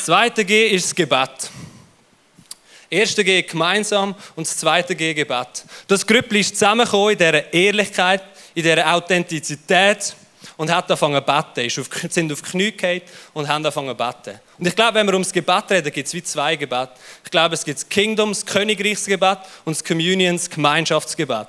Das 0.00 0.06
zweite 0.06 0.46
G 0.46 0.68
ist 0.68 0.86
das 0.86 0.94
Gebet 0.94 1.50
erste 2.88 3.22
G 3.22 3.42
gemeinsam 3.42 4.14
und 4.34 4.46
das 4.46 4.56
zweite 4.56 4.96
G 4.96 5.12
Gebet. 5.12 5.62
Das 5.86 6.06
Grüppli 6.06 6.40
ist 6.40 6.56
zusammengekommen 6.56 7.10
in 7.10 7.18
dieser 7.18 7.52
Ehrlichkeit, 7.52 8.22
in 8.54 8.62
dieser 8.62 8.94
Authentizität 8.94 10.16
und 10.56 10.72
hat 10.72 10.90
angefangen 10.90 11.22
zu 11.22 11.54
beten. 11.54 11.80
Auf, 11.82 12.12
sind 12.12 12.32
auf 12.32 12.40
die 12.40 12.50
Knie 12.50 12.72
gefallen 12.72 13.02
und 13.34 13.46
haben 13.46 13.56
angefangen 13.56 13.90
zu 13.90 13.94
beten. 13.94 14.40
Und 14.58 14.66
ich 14.66 14.74
glaube, 14.74 14.94
wenn 14.94 15.06
wir 15.06 15.12
ums 15.12 15.34
Gebet 15.34 15.64
reden, 15.68 15.92
gibt 15.92 16.08
es 16.08 16.14
wie 16.14 16.22
zwei 16.22 16.56
Gebete. 16.56 16.92
Ich 17.22 17.30
glaube, 17.30 17.54
es 17.54 17.62
gibt 17.62 17.78
das 17.78 17.86
Kingdoms, 17.86 18.46
Königreichsgebet 18.46 19.38
und 19.66 19.76
das 19.76 19.84
Communions, 19.84 20.48
Gemeinschaftsgebet. 20.48 21.46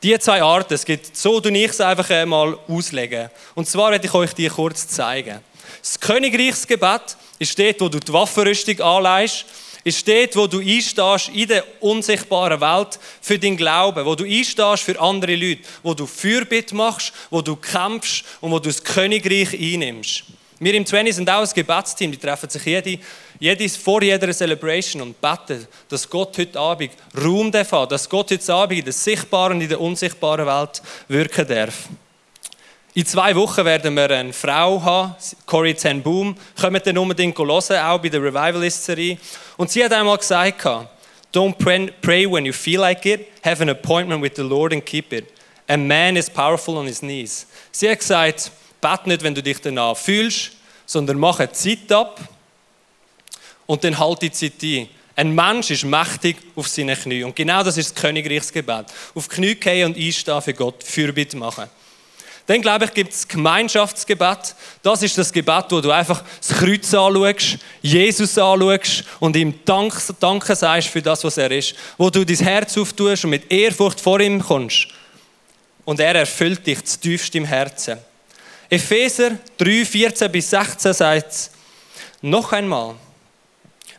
Die 0.00 0.16
zwei 0.20 0.40
Arten, 0.40 0.74
es 0.74 0.84
gibt 0.84 1.16
so 1.16 1.38
und 1.38 1.54
ich 1.56 1.70
es 1.70 1.80
einfach 1.80 2.08
einmal 2.08 2.56
auslegen. 2.68 3.30
Und 3.56 3.68
zwar 3.68 3.90
werde 3.90 4.06
ich 4.06 4.14
euch 4.14 4.32
die 4.32 4.48
kurz 4.48 4.86
zeigen. 4.86 5.40
Das 5.82 5.98
Königreichsgebet 6.00 7.16
ist 7.38 7.58
dort, 7.58 7.80
wo 7.80 7.88
du 7.88 7.98
die 7.98 8.12
Waffenrüstung 8.12 8.80
anleihst 8.80 9.46
ist 9.84 10.06
dort, 10.06 10.36
wo 10.36 10.46
du 10.46 10.60
einstehst 10.60 11.30
in 11.34 11.48
der 11.48 11.64
unsichtbaren 11.80 12.60
Welt 12.60 12.98
für 13.20 13.38
deinen 13.38 13.56
Glauben, 13.56 14.04
wo 14.04 14.14
du 14.14 14.24
einstehst 14.24 14.82
für 14.82 15.00
andere 15.00 15.34
Leute, 15.34 15.62
wo 15.82 15.94
du 15.94 16.06
Fürbitte 16.06 16.74
machst, 16.74 17.12
wo 17.30 17.40
du 17.40 17.56
kämpfst 17.56 18.24
und 18.40 18.50
wo 18.50 18.58
du 18.58 18.68
das 18.68 18.82
Königreich 18.82 19.54
einnimmst. 19.54 20.24
Wir 20.58 20.74
im 20.74 20.84
20 20.84 21.14
sind 21.14 21.30
auch 21.30 21.40
ein 21.40 21.48
Gebetsteam, 21.54 22.12
die 22.12 22.18
treffen 22.18 22.50
sich 22.50 22.62
jede, 22.66 22.98
jedes, 23.38 23.78
vor 23.78 24.02
jeder 24.02 24.30
Celebration 24.30 25.00
und 25.00 25.18
beten, 25.18 25.66
dass 25.88 26.08
Gott 26.08 26.36
heute 26.36 26.60
Abend 26.60 26.92
Raum 27.16 27.50
darf, 27.50 27.88
dass 27.88 28.06
Gott 28.06 28.30
heute 28.30 28.52
Abend 28.52 28.80
in 28.80 28.84
der 28.84 28.92
sichtbaren 28.92 29.54
und 29.54 29.62
in 29.62 29.70
der 29.70 29.80
unsichtbaren 29.80 30.46
Welt 30.46 30.82
wirken 31.08 31.48
darf. 31.48 31.88
In 32.92 33.06
zwei 33.06 33.34
Wochen 33.36 33.64
werden 33.64 33.94
wir 33.94 34.10
eine 34.10 34.32
Frau 34.32 34.82
haben, 34.82 35.14
Corrie 35.46 35.74
ten 35.74 36.02
Boom. 36.02 36.36
Kommt 36.60 36.86
dann 36.86 36.98
unbedingt 36.98 37.38
hören, 37.38 37.50
auch 37.50 37.98
bei 37.98 38.08
der 38.08 38.20
Revivalist-Serie. 38.20 39.16
Und 39.56 39.70
sie 39.70 39.84
hat 39.84 39.92
einmal 39.92 40.18
gesagt, 40.18 40.66
Don't 41.32 41.54
pray 42.02 42.26
when 42.26 42.44
you 42.44 42.52
feel 42.52 42.80
like 42.80 43.06
it. 43.06 43.26
Have 43.44 43.62
an 43.62 43.68
appointment 43.68 44.20
with 44.20 44.32
the 44.34 44.42
Lord 44.42 44.72
and 44.72 44.84
keep 44.84 45.12
it. 45.12 45.32
A 45.68 45.76
man 45.76 46.16
is 46.16 46.28
powerful 46.28 46.76
on 46.76 46.86
his 46.86 46.98
knees. 46.98 47.46
Sie 47.70 47.88
hat 47.88 48.00
gesagt, 48.00 48.50
bet 48.80 49.06
nicht, 49.06 49.22
wenn 49.22 49.36
du 49.36 49.42
dich 49.42 49.60
danach 49.60 49.96
fühlst, 49.96 50.50
sondern 50.84 51.16
mach 51.20 51.38
eine 51.38 51.52
Zeit 51.52 51.92
ab 51.92 52.20
und 53.66 53.84
dann 53.84 53.96
halt 53.96 54.22
die 54.22 54.32
Zeit 54.32 54.60
ein. 54.64 54.88
Ein 55.14 55.34
Mensch 55.34 55.70
ist 55.70 55.84
mächtig 55.84 56.38
auf 56.56 56.66
seinen 56.66 56.98
Knien. 56.98 57.26
Und 57.26 57.36
genau 57.36 57.62
das 57.62 57.76
ist 57.76 57.94
das 57.94 58.02
Königreichsgebet. 58.02 58.86
Auf 59.14 59.28
die 59.28 59.34
Knie 59.36 59.54
gehen 59.54 59.86
und 59.86 59.96
einstehen 59.96 60.42
für 60.42 60.54
Gott, 60.54 60.82
Fürbitte 60.82 61.36
machen. 61.36 61.66
Dann 62.46 62.62
glaube 62.62 62.86
ich, 62.86 62.94
gibt 62.94 63.12
es 63.12 63.28
Gemeinschaftsgebet. 63.28 64.54
Das 64.82 65.02
ist 65.02 65.16
das 65.16 65.32
Gebet, 65.32 65.66
wo 65.70 65.80
du 65.80 65.90
einfach 65.90 66.24
das 66.40 66.58
Kreuz 66.58 66.92
anschaust, 66.94 67.58
Jesus 67.82 68.36
anschaust 68.36 69.04
und 69.20 69.36
ihm 69.36 69.60
Dank, 69.64 69.94
Danke 70.18 70.56
sagst 70.56 70.88
für 70.88 71.02
das, 71.02 71.22
was 71.22 71.36
er 71.36 71.50
ist. 71.50 71.74
Wo 71.96 72.10
du 72.10 72.24
dein 72.24 72.36
Herz 72.36 72.76
auftust 72.76 73.24
und 73.24 73.30
mit 73.30 73.52
Ehrfurcht 73.52 74.00
vor 74.00 74.20
ihm 74.20 74.42
kommst. 74.42 74.88
Und 75.84 76.00
er 76.00 76.14
erfüllt 76.14 76.66
dich 76.66 76.84
zu 76.84 77.00
tiefst 77.00 77.34
im 77.34 77.44
Herzen. 77.44 77.98
Epheser 78.68 79.32
3, 79.58 79.84
14 79.84 80.30
bis 80.30 80.50
16 80.50 80.92
sagt 80.92 81.50
noch 82.22 82.52
einmal, 82.52 82.94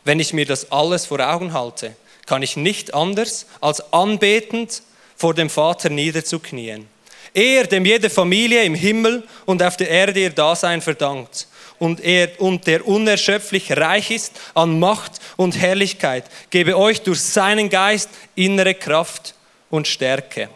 wenn 0.04 0.20
ich 0.20 0.32
mir 0.32 0.46
das 0.46 0.70
alles 0.72 1.06
vor 1.06 1.20
Augen 1.20 1.52
halte, 1.52 1.94
kann 2.26 2.42
ich 2.42 2.56
nicht 2.56 2.94
anders 2.94 3.46
als 3.60 3.92
anbetend 3.92 4.82
vor 5.16 5.34
dem 5.34 5.50
Vater 5.50 5.90
niederzuknien 5.90 6.88
er, 7.34 7.66
dem 7.66 7.84
jede 7.84 8.10
Familie 8.10 8.62
im 8.64 8.74
Himmel 8.74 9.22
und 9.46 9.62
auf 9.62 9.76
der 9.76 9.88
Erde 9.88 10.20
ihr 10.20 10.30
Dasein 10.30 10.82
verdankt 10.82 11.46
und, 11.82 11.98
er, 11.98 12.40
und 12.40 12.64
der 12.68 12.86
unerschöpflich 12.86 13.76
reich 13.76 14.12
ist 14.12 14.38
an 14.54 14.78
Macht 14.78 15.20
und 15.36 15.58
Herrlichkeit, 15.58 16.24
gebe 16.48 16.78
euch 16.78 17.02
durch 17.02 17.20
seinen 17.20 17.68
Geist 17.68 18.08
innere 18.36 18.74
Kraft 18.74 19.34
und 19.68 19.88
Stärke. 19.88 20.48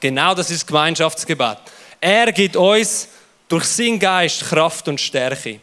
Genau 0.00 0.34
das 0.34 0.50
ist 0.50 0.66
Gemeinschaftsgebet. 0.66 1.58
Er 1.98 2.30
gibt 2.32 2.56
uns 2.56 3.08
durch 3.48 3.64
seinen 3.64 3.98
Geist 3.98 4.44
Kraft 4.44 4.86
und 4.88 5.00
Stärke. 5.00 5.60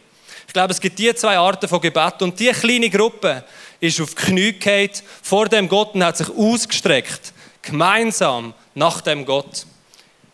Ich 0.48 0.52
glaube, 0.52 0.72
es 0.72 0.80
gibt 0.80 0.98
die 0.98 1.14
zwei 1.14 1.38
Arten 1.38 1.68
von 1.68 1.80
Gebet 1.80 2.20
und 2.20 2.40
die 2.40 2.48
kleine 2.48 2.90
Gruppe 2.90 3.44
ist 3.78 4.00
auf 4.00 4.16
die 4.16 4.22
Knie 4.22 4.52
gefallen, 4.52 4.90
vor 5.22 5.48
dem 5.48 5.68
Gott 5.68 5.94
und 5.94 6.04
hat 6.04 6.16
sich 6.16 6.28
ausgestreckt, 6.28 7.32
gemeinsam 7.62 8.52
nach 8.74 9.00
dem 9.00 9.24
Gott. 9.24 9.64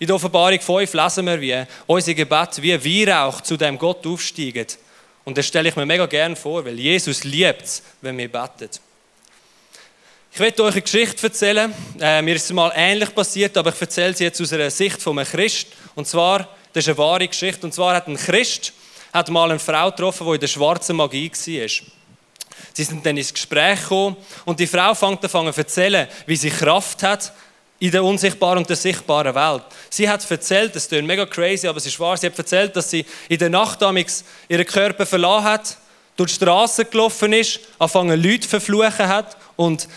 In 0.00 0.06
der 0.06 0.14
Offenbarung 0.14 0.60
5 0.60 0.92
lesen 0.92 1.26
wir, 1.26 1.40
wie 1.40 1.64
unsere 1.86 2.14
Gebete 2.14 2.62
wie 2.62 3.06
Weihrauch 3.06 3.40
zu 3.40 3.56
dem 3.56 3.76
Gott 3.76 4.06
aufsteigen. 4.06 4.66
Und 5.24 5.36
das 5.36 5.46
stelle 5.46 5.68
ich 5.68 5.76
mir 5.76 5.86
mega 5.86 6.06
gerne 6.06 6.36
vor, 6.36 6.64
weil 6.64 6.78
Jesus 6.78 7.24
liebt 7.24 7.62
es, 7.62 7.82
wenn 8.00 8.16
wir 8.16 8.30
beten. 8.30 8.70
Ich 10.30 10.38
werde 10.38 10.62
euch 10.62 10.74
eine 10.74 10.82
Geschichte 10.82 11.26
erzählen. 11.26 11.74
Äh, 12.00 12.22
mir 12.22 12.36
ist 12.36 12.44
es 12.44 12.52
mal 12.52 12.72
ähnlich 12.76 13.12
passiert, 13.12 13.56
aber 13.56 13.72
ich 13.74 13.80
erzähle 13.80 14.14
sie 14.14 14.24
jetzt 14.24 14.40
aus 14.40 14.52
einer 14.52 14.70
Sicht 14.70 15.02
von 15.02 15.18
einem 15.18 15.28
Christ. 15.28 15.66
Und 15.96 16.06
zwar, 16.06 16.48
das 16.72 16.84
ist 16.84 16.88
eine 16.88 16.98
wahre 16.98 17.26
Geschichte. 17.26 17.66
Und 17.66 17.74
zwar 17.74 17.96
hat 17.96 18.06
ein 18.06 18.16
Christ 18.16 18.72
hat 19.12 19.30
mal 19.30 19.50
eine 19.50 19.58
Frau 19.58 19.90
getroffen, 19.90 20.26
die 20.28 20.34
in 20.34 20.40
der 20.40 20.46
schwarzen 20.46 20.94
Magie 20.94 21.30
war. 21.30 21.68
Sie 22.72 22.84
sind 22.84 23.04
dann 23.04 23.16
ins 23.16 23.34
Gespräch 23.34 23.80
gekommen 23.80 24.16
und 24.44 24.60
die 24.60 24.66
Frau 24.66 24.94
fängt 24.94 25.24
an 25.24 25.52
zu 25.52 25.60
erzählen, 25.60 26.06
wie 26.26 26.36
sie 26.36 26.50
Kraft 26.50 27.02
hat 27.02 27.32
in 27.80 27.90
der 27.90 28.02
unsichtbaren 28.02 28.58
und 28.58 28.68
der 28.68 28.76
sichtbaren 28.76 29.34
Welt. 29.34 29.62
Sie 29.90 30.08
hat 30.08 30.28
erzählt, 30.30 30.74
das 30.74 30.88
klingt 30.88 31.06
mega 31.06 31.26
crazy, 31.26 31.68
aber 31.68 31.78
es 31.78 31.86
ist 31.86 32.00
wahr, 32.00 32.16
sie 32.16 32.26
hat 32.26 32.36
erzählt, 32.36 32.74
dass 32.74 32.90
sie 32.90 33.04
in 33.28 33.38
der 33.38 33.50
Nacht 33.50 33.80
damals 33.80 34.24
ihren 34.48 34.66
Körper 34.66 35.06
verlassen 35.06 35.44
hat, 35.44 35.76
durch 36.16 36.30
die 36.30 36.36
Straße 36.36 36.84
gelaufen 36.86 37.32
ist, 37.32 37.60
angefangen 37.78 38.20
Leute 38.20 38.48
verfluchen 38.48 39.06
hat 39.06 39.36
und 39.54 39.88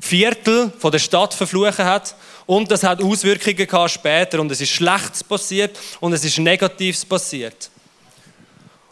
Viertel 0.00 0.72
von 0.78 0.92
der 0.92 1.00
Stadt 1.00 1.34
verfluchen 1.34 1.84
hat 1.84 2.14
und 2.46 2.70
das 2.70 2.84
hat 2.84 3.02
Auswirkungen 3.02 3.66
gehabt 3.66 3.90
später 3.90 4.40
und 4.40 4.52
es 4.52 4.60
ist 4.60 4.70
Schlechtes 4.70 5.24
passiert 5.24 5.76
und 5.98 6.12
es 6.12 6.24
ist 6.24 6.38
Negatives 6.38 7.04
passiert. 7.04 7.70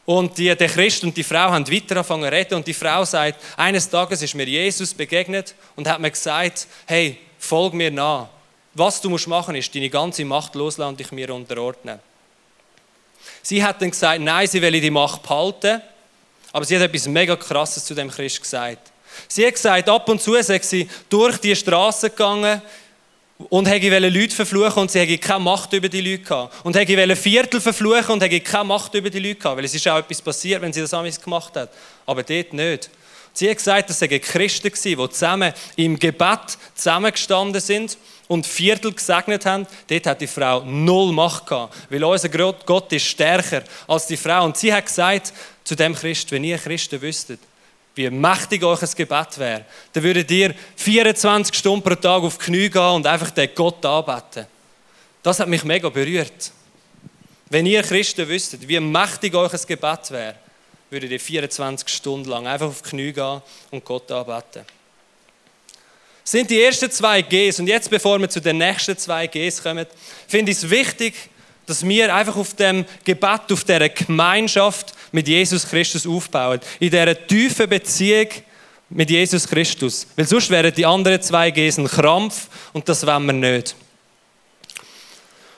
Und 0.04 0.38
die, 0.38 0.54
der 0.54 0.68
Christ 0.68 1.02
und 1.04 1.16
die 1.16 1.24
Frau 1.24 1.50
haben 1.50 1.66
weiter 1.70 1.96
angefangen 1.96 2.24
zu 2.24 2.32
reden 2.32 2.54
und 2.54 2.66
die 2.66 2.74
Frau 2.74 3.04
sagt, 3.04 3.40
eines 3.56 3.88
Tages 3.88 4.22
ist 4.22 4.34
mir 4.34 4.46
Jesus 4.46 4.94
begegnet 4.94 5.54
und 5.74 5.88
hat 5.88 6.00
mir 6.00 6.10
gesagt, 6.10 6.66
hey, 6.86 7.18
folg 7.46 7.74
mir 7.74 7.90
nach. 7.90 8.28
Was 8.74 9.00
du 9.00 9.08
musst 9.08 9.26
machen, 9.26 9.54
ist 9.54 9.74
deine 9.74 9.88
ganze 9.88 10.24
Macht 10.24 10.54
loslassen 10.54 10.90
und 10.90 11.00
dich 11.00 11.10
mir 11.12 11.32
unterordnen. 11.32 11.98
Sie 13.42 13.62
hat 13.62 13.80
dann 13.80 13.90
gesagt, 13.90 14.20
nein, 14.20 14.46
sie 14.46 14.60
will 14.60 14.80
die 14.80 14.90
Macht 14.90 15.22
behalten, 15.22 15.80
aber 16.52 16.64
sie 16.64 16.76
hat 16.76 16.82
etwas 16.82 17.06
mega 17.06 17.36
Krasses 17.36 17.84
zu 17.84 17.94
dem 17.94 18.10
Christ 18.10 18.42
gesagt. 18.42 18.92
Sie 19.28 19.46
hat 19.46 19.54
gesagt, 19.54 19.88
ab 19.88 20.08
und 20.08 20.20
zu 20.20 20.40
sei 20.42 20.58
sie 20.58 20.88
durch 21.08 21.38
die 21.38 21.56
Straße 21.56 22.10
gegangen, 22.10 22.60
und 23.50 23.66
hätte 23.66 23.98
Leute 23.98 24.34
verfluchen 24.34 24.82
und 24.82 24.90
sie 24.90 25.00
hätte 25.00 25.18
keine 25.18 25.40
Macht 25.40 25.72
über 25.72 25.88
die 25.88 26.00
Leute 26.00 26.22
gehabt. 26.22 26.64
Und 26.64 26.74
hätte 26.74 27.16
Viertel 27.16 27.60
verfluchen 27.60 28.12
und 28.12 28.22
hätte 28.22 28.40
keine 28.40 28.64
Macht 28.64 28.94
über 28.94 29.10
die 29.10 29.18
Leute 29.18 29.36
gehabt. 29.36 29.58
Weil 29.58 29.64
es 29.64 29.74
ist 29.74 29.86
auch 29.88 29.98
etwas 29.98 30.22
passiert, 30.22 30.62
wenn 30.62 30.72
sie 30.72 30.80
das 30.80 30.94
alles 30.94 31.20
gemacht 31.20 31.54
hat. 31.54 31.70
Aber 32.06 32.22
dort 32.22 32.52
nicht. 32.52 32.90
Sie 33.36 33.50
hat 33.50 33.58
gesagt, 33.58 33.90
dass 33.90 33.98
sie 33.98 34.08
Christen 34.18 34.72
waren, 34.72 35.08
die 35.08 35.12
zusammen 35.12 35.52
im 35.76 35.98
Gebet 35.98 36.56
zusammengestanden 36.74 37.60
sind 37.60 37.98
und 38.28 38.46
Viertel 38.46 38.94
gesegnet 38.94 39.44
haben. 39.44 39.66
Dort 39.88 40.06
hat 40.06 40.22
die 40.22 40.26
Frau 40.26 40.62
null 40.64 41.12
Macht 41.12 41.46
gehabt. 41.46 41.76
Weil 41.90 42.02
unser 42.02 42.30
Gott 42.30 42.90
ist 42.94 43.04
stärker 43.04 43.62
als 43.86 44.06
die 44.06 44.16
Frau. 44.16 44.42
Und 44.42 44.56
sie 44.56 44.72
hat 44.72 44.86
gesagt 44.86 45.34
zu 45.64 45.74
dem 45.74 45.94
Christ, 45.94 46.32
wenn 46.32 46.44
ihr 46.44 46.56
Christen 46.56 47.02
wüsstet, 47.02 47.40
wie 47.94 48.08
mächtig 48.08 48.64
euch 48.64 48.80
ein 48.80 48.88
Gebet 48.96 49.38
wäre, 49.38 49.66
dann 49.92 50.02
würdet 50.02 50.30
ihr 50.30 50.54
24 50.76 51.54
Stunden 51.54 51.82
pro 51.82 51.94
Tag 51.94 52.22
auf 52.22 52.38
die 52.38 52.44
Knie 52.44 52.70
gehen 52.70 52.82
und 52.82 53.06
einfach 53.06 53.30
den 53.30 53.50
Gott 53.54 53.84
anbeten. 53.84 54.46
Das 55.22 55.40
hat 55.40 55.48
mich 55.48 55.62
mega 55.62 55.90
berührt. 55.90 56.52
Wenn 57.50 57.66
ihr 57.66 57.82
Christen 57.82 58.26
wüsstet, 58.26 58.66
wie 58.66 58.80
mächtig 58.80 59.34
euch 59.34 59.52
ein 59.52 59.60
Gebet 59.66 60.10
wäre, 60.10 60.36
würdet 60.90 61.10
ihr 61.10 61.20
24 61.20 61.88
Stunden 61.88 62.28
lang 62.28 62.46
einfach 62.46 62.68
auf 62.68 62.82
die 62.82 62.90
Knie 62.90 63.12
gehen 63.12 63.42
und 63.70 63.84
Gott 63.84 64.10
anbeten. 64.10 64.64
Das 66.22 66.32
sind 66.32 66.50
die 66.50 66.60
ersten 66.60 66.90
zwei 66.90 67.22
Gs. 67.22 67.60
Und 67.60 67.68
jetzt, 67.68 67.88
bevor 67.88 68.18
wir 68.20 68.28
zu 68.28 68.40
den 68.40 68.58
nächsten 68.58 68.98
zwei 68.98 69.26
Gs 69.28 69.62
kommen, 69.62 69.86
finde 70.26 70.50
ich 70.50 70.58
es 70.58 70.68
wichtig, 70.68 71.14
dass 71.66 71.86
wir 71.86 72.14
einfach 72.14 72.36
auf 72.36 72.54
dem 72.54 72.84
Gebet, 73.04 73.52
auf 73.52 73.64
dieser 73.64 73.88
Gemeinschaft 73.88 74.94
mit 75.12 75.28
Jesus 75.28 75.68
Christus 75.68 76.06
aufbauen. 76.06 76.60
In 76.80 76.90
dieser 76.90 77.26
tiefen 77.26 77.68
Beziehung 77.68 78.28
mit 78.88 79.10
Jesus 79.10 79.46
Christus. 79.46 80.06
Weil 80.16 80.26
sonst 80.26 80.50
wären 80.50 80.72
die 80.72 80.86
anderen 80.86 81.20
zwei 81.22 81.50
Gs 81.50 81.78
ein 81.78 81.88
Krampf 81.88 82.48
und 82.72 82.88
das 82.88 83.06
wollen 83.06 83.26
wir 83.26 83.32
nicht. 83.32 83.74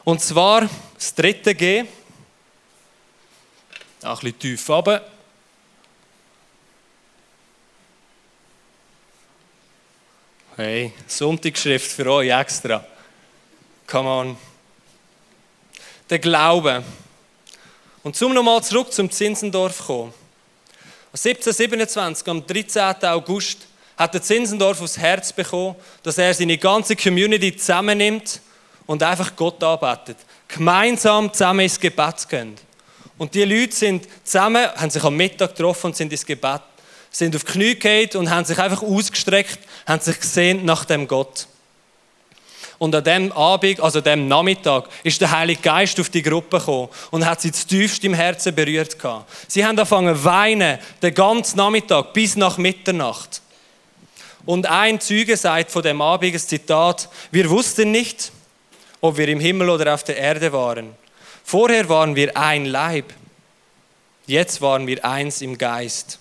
Und 0.05 0.21
zwar 0.21 0.69
das 0.95 1.15
dritte 1.15 1.55
G. 1.55 1.85
Ein 4.03 4.15
bisschen 4.15 4.39
tief 4.39 4.69
runter. 4.69 5.03
Hey, 10.61 10.93
Sonntagsschrift 11.07 11.89
für 11.89 12.11
euch 12.11 12.31
extra. 12.31 12.85
Come 13.87 14.09
on. 14.09 14.37
Der 16.11 16.19
Glaube. 16.19 16.83
Und 18.03 18.17
zum 18.17 18.35
nochmal 18.35 18.61
zurück 18.65 18.93
zum 18.93 19.09
Zinsendorf 19.09 19.87
kommen. 19.87 20.13
1727, 21.13 22.27
am 22.27 22.45
13. 22.45 23.05
August, 23.05 23.69
hat 23.97 24.15
der 24.15 24.21
Zinsendorf 24.21 24.83
aufs 24.83 24.99
Herz 24.99 25.33
bekommen, 25.33 25.77
dass 26.03 26.19
er 26.19 26.35
seine 26.35 26.59
ganze 26.59 26.97
Community 26.97 27.57
zusammennimmt 27.57 28.41
und 28.87 29.01
einfach 29.01 29.37
Gott 29.37 29.63
arbeitet. 29.63 30.17
Gemeinsam 30.49 31.33
zusammen 31.33 31.61
ins 31.61 31.79
Gebet 31.79 32.29
gehen. 32.29 32.57
Und 33.17 33.33
die 33.33 33.45
Leute 33.45 33.77
sind 33.77 34.09
zusammen, 34.25 34.67
haben 34.75 34.91
sich 34.91 35.05
am 35.05 35.15
Mittag 35.15 35.55
getroffen 35.55 35.87
und 35.87 35.97
sind 35.97 36.11
ins 36.11 36.27
Gebet, 36.27 36.63
sind 37.11 37.35
auf 37.35 37.45
die 37.45 37.53
Knie 37.53 37.75
gegangen 37.75 38.17
und 38.17 38.31
haben 38.31 38.45
sich 38.45 38.59
einfach 38.59 38.83
ausgestreckt, 38.83 39.59
haben 39.87 40.01
sich 40.01 40.21
gesehen 40.21 40.65
nach 40.65 40.85
dem 40.85 41.09
Gott. 41.09 41.47
Und 42.79 42.95
an 42.95 43.03
dem 43.03 43.33
Abend, 43.33 43.81
also 43.81 44.01
dem 44.01 44.29
Nachmittag, 44.29 44.89
ist 45.03 45.21
der 45.21 45.33
Heilige 45.33 45.63
Geist 45.63 45.99
auf 45.99 46.11
die 46.11 46.23
Gruppe 46.23 46.59
gekommen 46.59 46.89
und 47.11 47.27
hat 47.27 47.41
sie 47.41 47.51
tiefst 47.51 48.05
im 48.05 48.15
Herzen 48.15 48.55
berührt 48.55 48.99
gehabt. 48.99 49.29
Sie 49.49 49.65
haben 49.65 49.71
angefangen 49.71 50.15
zu 50.15 50.25
weinen, 50.25 50.79
den 51.03 51.15
ganzen 51.15 51.57
Nachmittag 51.57 52.13
bis 52.13 52.37
nach 52.37 52.57
Mitternacht. 52.57 53.43
Und 54.47 54.67
ein 54.67 55.01
Zeuge 55.01 55.37
sagt 55.37 55.73
von 55.73 55.83
dem 55.83 56.01
Abend 56.01 56.33
ein 56.33 56.39
Zitat: 56.39 57.09
Wir 57.33 57.51
wussten 57.51 57.91
nicht, 57.91 58.31
ob 59.01 59.17
wir 59.17 59.27
im 59.27 59.41
Himmel 59.41 59.71
oder 59.71 59.93
auf 59.95 60.05
der 60.05 60.17
Erde 60.17 60.53
waren. 60.53 60.95
Vorher 61.43 61.89
waren 61.89 62.15
wir 62.15 62.37
ein 62.37 62.65
Leib. 62.65 63.13
Jetzt 64.27 64.61
waren 64.61 64.87
wir 64.87 65.05
eins 65.05 65.43
im 65.43 65.59
Geist 65.59 66.21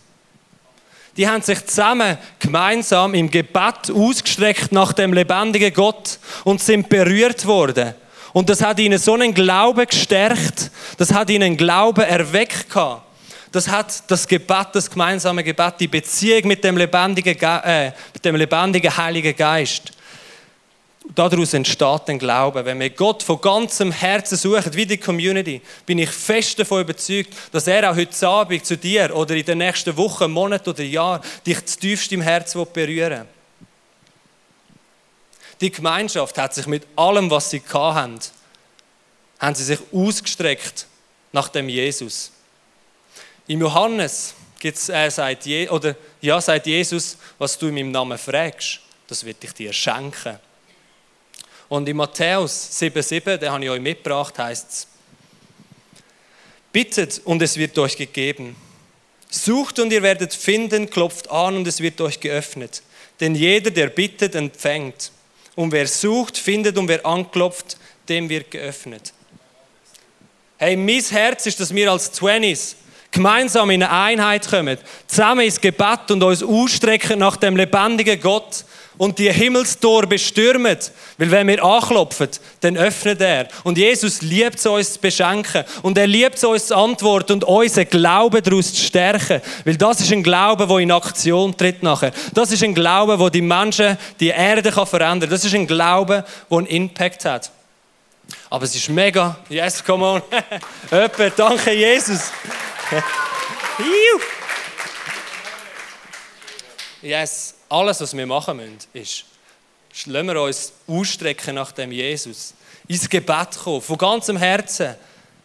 die 1.17 1.27
haben 1.27 1.41
sich 1.41 1.65
zusammen 1.65 2.17
gemeinsam 2.39 3.13
im 3.15 3.29
Gebet 3.29 3.91
ausgestreckt 3.91 4.71
nach 4.71 4.93
dem 4.93 5.13
lebendigen 5.13 5.73
Gott 5.73 6.19
und 6.43 6.61
sind 6.61 6.89
berührt 6.89 7.45
worden. 7.45 7.95
Und 8.33 8.49
das 8.49 8.61
hat 8.61 8.79
ihnen 8.79 8.99
so 8.99 9.15
einen 9.15 9.33
Glauben 9.33 9.85
gestärkt, 9.87 10.69
das 10.97 11.11
hat 11.11 11.31
ihnen 11.31 11.57
Glauben 11.57 12.03
erweckt 12.03 12.67
Das 13.51 13.67
hat 13.67 14.03
das 14.11 14.27
Gebet, 14.27 14.67
das 14.73 14.89
gemeinsame 14.89 15.43
Gebet, 15.43 15.73
die 15.79 15.87
Beziehung 15.87 16.47
mit 16.47 16.63
dem 16.63 16.77
lebendigen, 16.77 17.35
äh, 17.39 17.91
mit 18.13 18.23
dem 18.23 18.35
lebendigen 18.35 18.95
Heiligen 18.95 19.35
Geist 19.35 19.96
daraus 21.15 21.53
entsteht 21.53 22.09
ein 22.09 22.19
Glaube. 22.19 22.63
Wenn 22.65 22.79
wir 22.79 22.89
Gott 22.89 23.23
von 23.23 23.39
ganzem 23.41 23.91
Herzen 23.91 24.37
suchen, 24.37 24.73
wie 24.73 24.85
die 24.85 24.97
Community, 24.97 25.61
bin 25.85 25.99
ich 25.99 26.09
fest 26.09 26.59
davon 26.59 26.81
überzeugt, 26.81 27.33
dass 27.51 27.67
er 27.67 27.91
auch 27.91 27.95
heute 27.95 28.27
Abend 28.27 28.65
zu 28.65 28.77
dir 28.77 29.15
oder 29.15 29.35
in 29.35 29.45
den 29.45 29.59
nächsten 29.59 29.95
Wochen, 29.97 30.31
Monaten 30.31 30.69
oder 30.69 30.83
Jahren 30.83 31.21
dich 31.45 31.59
tiefst 31.61 32.11
im 32.11 32.21
Herzen 32.21 32.65
berühren 32.73 33.19
will. 33.19 33.27
Die 35.59 35.71
Gemeinschaft 35.71 36.37
hat 36.37 36.53
sich 36.53 36.67
mit 36.67 36.83
allem, 36.95 37.31
was 37.31 37.49
sie 37.49 37.61
hatten, 37.73 38.19
haben 39.39 39.55
sie 39.55 39.63
sich 39.63 39.79
ausgestreckt 39.91 40.85
nach 41.31 41.49
dem 41.49 41.67
Jesus. 41.69 42.31
Im 43.47 43.61
Johannes 43.61 44.35
gibt's, 44.59 44.89
äh, 44.89 45.09
sagt, 45.09 45.45
Je 45.45 45.69
oder, 45.69 45.95
ja, 46.21 46.39
sagt 46.41 46.67
Jesus, 46.67 47.17
was 47.37 47.57
du 47.57 47.67
in 47.67 47.75
meinem 47.75 47.91
Namen 47.91 48.17
fragst, 48.17 48.79
das 49.07 49.23
wird 49.23 49.43
ich 49.43 49.53
dir 49.53 49.73
schenken. 49.73 50.39
Und 51.69 51.87
in 51.89 51.97
Matthäus 51.97 52.71
7,7, 52.79 53.37
den 53.37 53.51
habe 53.51 53.63
ich 53.63 53.69
euch 53.69 53.81
mitgebracht, 53.81 54.37
heißt 54.37 54.69
es, 54.69 54.87
Bittet 56.71 57.21
und 57.25 57.41
es 57.41 57.57
wird 57.57 57.77
euch 57.79 57.97
gegeben. 57.97 58.55
Sucht 59.29 59.79
und 59.79 59.91
ihr 59.91 60.03
werdet 60.03 60.33
finden, 60.33 60.89
klopft 60.89 61.29
an 61.29 61.57
und 61.57 61.67
es 61.67 61.81
wird 61.81 61.99
euch 62.01 62.19
geöffnet. 62.19 62.83
Denn 63.19 63.35
jeder, 63.35 63.71
der 63.71 63.87
bittet, 63.87 64.35
empfängt. 64.35 65.11
Und 65.55 65.71
wer 65.71 65.87
sucht, 65.87 66.37
findet 66.37 66.77
und 66.77 66.87
wer 66.87 67.05
anklopft, 67.05 67.77
dem 68.07 68.29
wird 68.29 68.51
geöffnet. 68.51 69.11
Hey, 70.57 70.75
mein 70.75 71.01
Herz 71.01 71.45
ist, 71.45 71.59
dass 71.59 71.73
wir 71.73 71.91
als 71.91 72.11
Twenties 72.11 72.75
gemeinsam 73.11 73.69
in 73.71 73.83
eine 73.83 73.91
Einheit 73.91 74.47
kommen, 74.47 74.77
zusammen 75.07 75.45
ins 75.45 75.59
Gebet 75.59 76.11
und 76.11 76.21
uns 76.21 76.43
ausstrecken 76.43 77.19
nach 77.19 77.37
dem 77.37 77.55
lebendigen 77.55 78.19
Gott, 78.19 78.65
und 78.97 79.19
die 79.19 79.31
Himmelstor 79.31 80.05
bestürmen. 80.05 80.77
Weil 81.17 81.31
wenn 81.31 81.47
wir 81.47 81.63
anklopfen, 81.63 82.29
dann 82.61 82.77
öffnet 82.77 83.21
er. 83.21 83.47
Und 83.63 83.77
Jesus 83.77 84.21
liebt 84.21 84.55
es 84.55 84.65
uns 84.65 84.93
zu 84.93 84.99
beschenken. 84.99 85.63
Und 85.81 85.97
er 85.97 86.07
liebt 86.07 86.35
es 86.35 86.43
uns 86.43 86.67
zu 86.67 86.75
antworten 86.75 87.33
und 87.33 87.43
unseren 87.43 87.89
Glauben 87.89 88.41
daraus 88.41 88.73
zu 88.73 88.81
stärken. 88.81 89.41
Weil 89.65 89.77
das 89.77 90.01
ist 90.01 90.11
ein 90.11 90.23
Glaube, 90.23 90.67
der 90.67 90.77
in 90.77 90.91
Aktion 90.91 91.55
tritt 91.55 91.83
nachher. 91.83 92.11
Das 92.33 92.51
ist 92.51 92.63
ein 92.63 92.73
Glaube, 92.73 93.17
der 93.17 93.29
die 93.29 93.41
Menschen, 93.41 93.97
die 94.19 94.29
Erde 94.29 94.71
kann 94.71 94.87
verändern 94.87 95.21
kann. 95.21 95.29
Das 95.29 95.45
ist 95.45 95.55
ein 95.55 95.67
Glaube, 95.67 96.25
der 96.49 96.57
einen 96.57 96.67
Impact 96.67 97.25
hat. 97.25 97.51
Aber 98.49 98.65
es 98.65 98.75
ist 98.75 98.89
mega. 98.89 99.37
Yes, 99.49 99.83
come 99.83 100.05
on. 100.05 100.21
Öppe, 100.91 101.31
danke 101.35 101.71
Jesus. 101.71 102.31
yes 107.01 107.56
alles, 107.69 108.01
was 108.01 108.15
wir 108.15 108.25
machen 108.25 108.57
müssen, 108.57 108.77
ist, 108.93 109.25
lassen 110.05 110.27
wir 110.27 110.41
uns 110.41 110.73
ausstrecken 110.87 111.55
nach 111.55 111.71
dem 111.71 111.91
Jesus. 111.91 112.53
Ins 112.87 113.09
Gebet 113.09 113.57
kommen, 113.63 113.81
von 113.81 113.97
ganzem 113.97 114.37
Herzen 114.37 114.95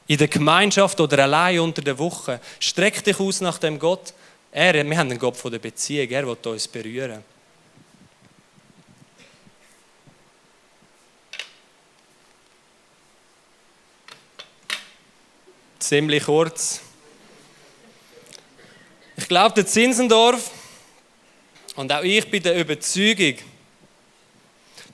in 0.07 0.19
der 0.19 0.29
Gemeinschaft 0.29 1.01
oder 1.01 1.23
allein 1.23 1.61
unter 1.61 1.83
der 1.83 1.99
Woche. 1.99 2.41
Streck 2.61 3.03
dich 3.03 3.19
aus 3.19 3.41
nach 3.41 3.59
dem 3.59 3.79
Gott. 3.79 4.13
Er, 4.51 4.75
wir 4.75 4.99
haben 4.99 5.11
einen 5.11 5.19
Gott 5.19 5.37
von 5.37 5.51
der 5.51 5.59
Beziehung, 5.59 6.09
er 6.11 6.27
will 6.27 6.37
uns 6.45 6.69
berühren. 6.69 7.25
Ziemlich 15.79 16.25
kurz. 16.25 16.81
Ich 19.17 19.27
glaube, 19.27 19.55
der 19.55 19.67
Zinsendorf 19.67 20.51
und 21.77 21.93
auch 21.93 22.03
ich 22.03 22.31
bin 22.31 22.43
der 22.43 22.59
Überzeugung, 22.59 23.37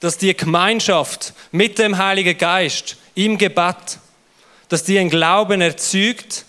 dass 0.01 0.17
die 0.17 0.37
Gemeinschaft 0.37 1.33
mit 1.51 1.79
dem 1.79 1.99
Heiligen 1.99 2.37
Geist 2.37 2.97
im 3.15 3.37
Gebet, 3.37 3.99
dass 4.69 4.85
die 4.85 4.99
einen 4.99 5.11
Glauben 5.11 5.61
erzeugt, 5.61 6.45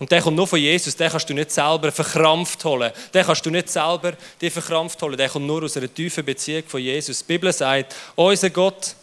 und 0.00 0.10
der 0.10 0.22
kommt 0.22 0.36
nur 0.38 0.46
von 0.46 0.58
Jesus, 0.58 0.96
den 0.96 1.10
kannst 1.10 1.28
du 1.28 1.34
nicht 1.34 1.50
selber 1.50 1.92
verkrampft 1.92 2.64
holen. 2.64 2.90
Den 3.12 3.22
kannst 3.22 3.44
du 3.44 3.50
nicht 3.50 3.68
selber 3.68 4.14
die 4.40 4.48
verkrampft 4.48 5.00
holen. 5.02 5.16
Der 5.16 5.28
kommt 5.28 5.46
nur 5.46 5.62
aus 5.62 5.76
einer 5.76 5.92
tiefen 5.92 6.24
Beziehung 6.24 6.64
von 6.66 6.80
Jesus. 6.80 7.18
Die 7.18 7.24
Bibel 7.24 7.52
sagt, 7.52 7.94
unser 8.14 8.48
Gott 8.48 8.94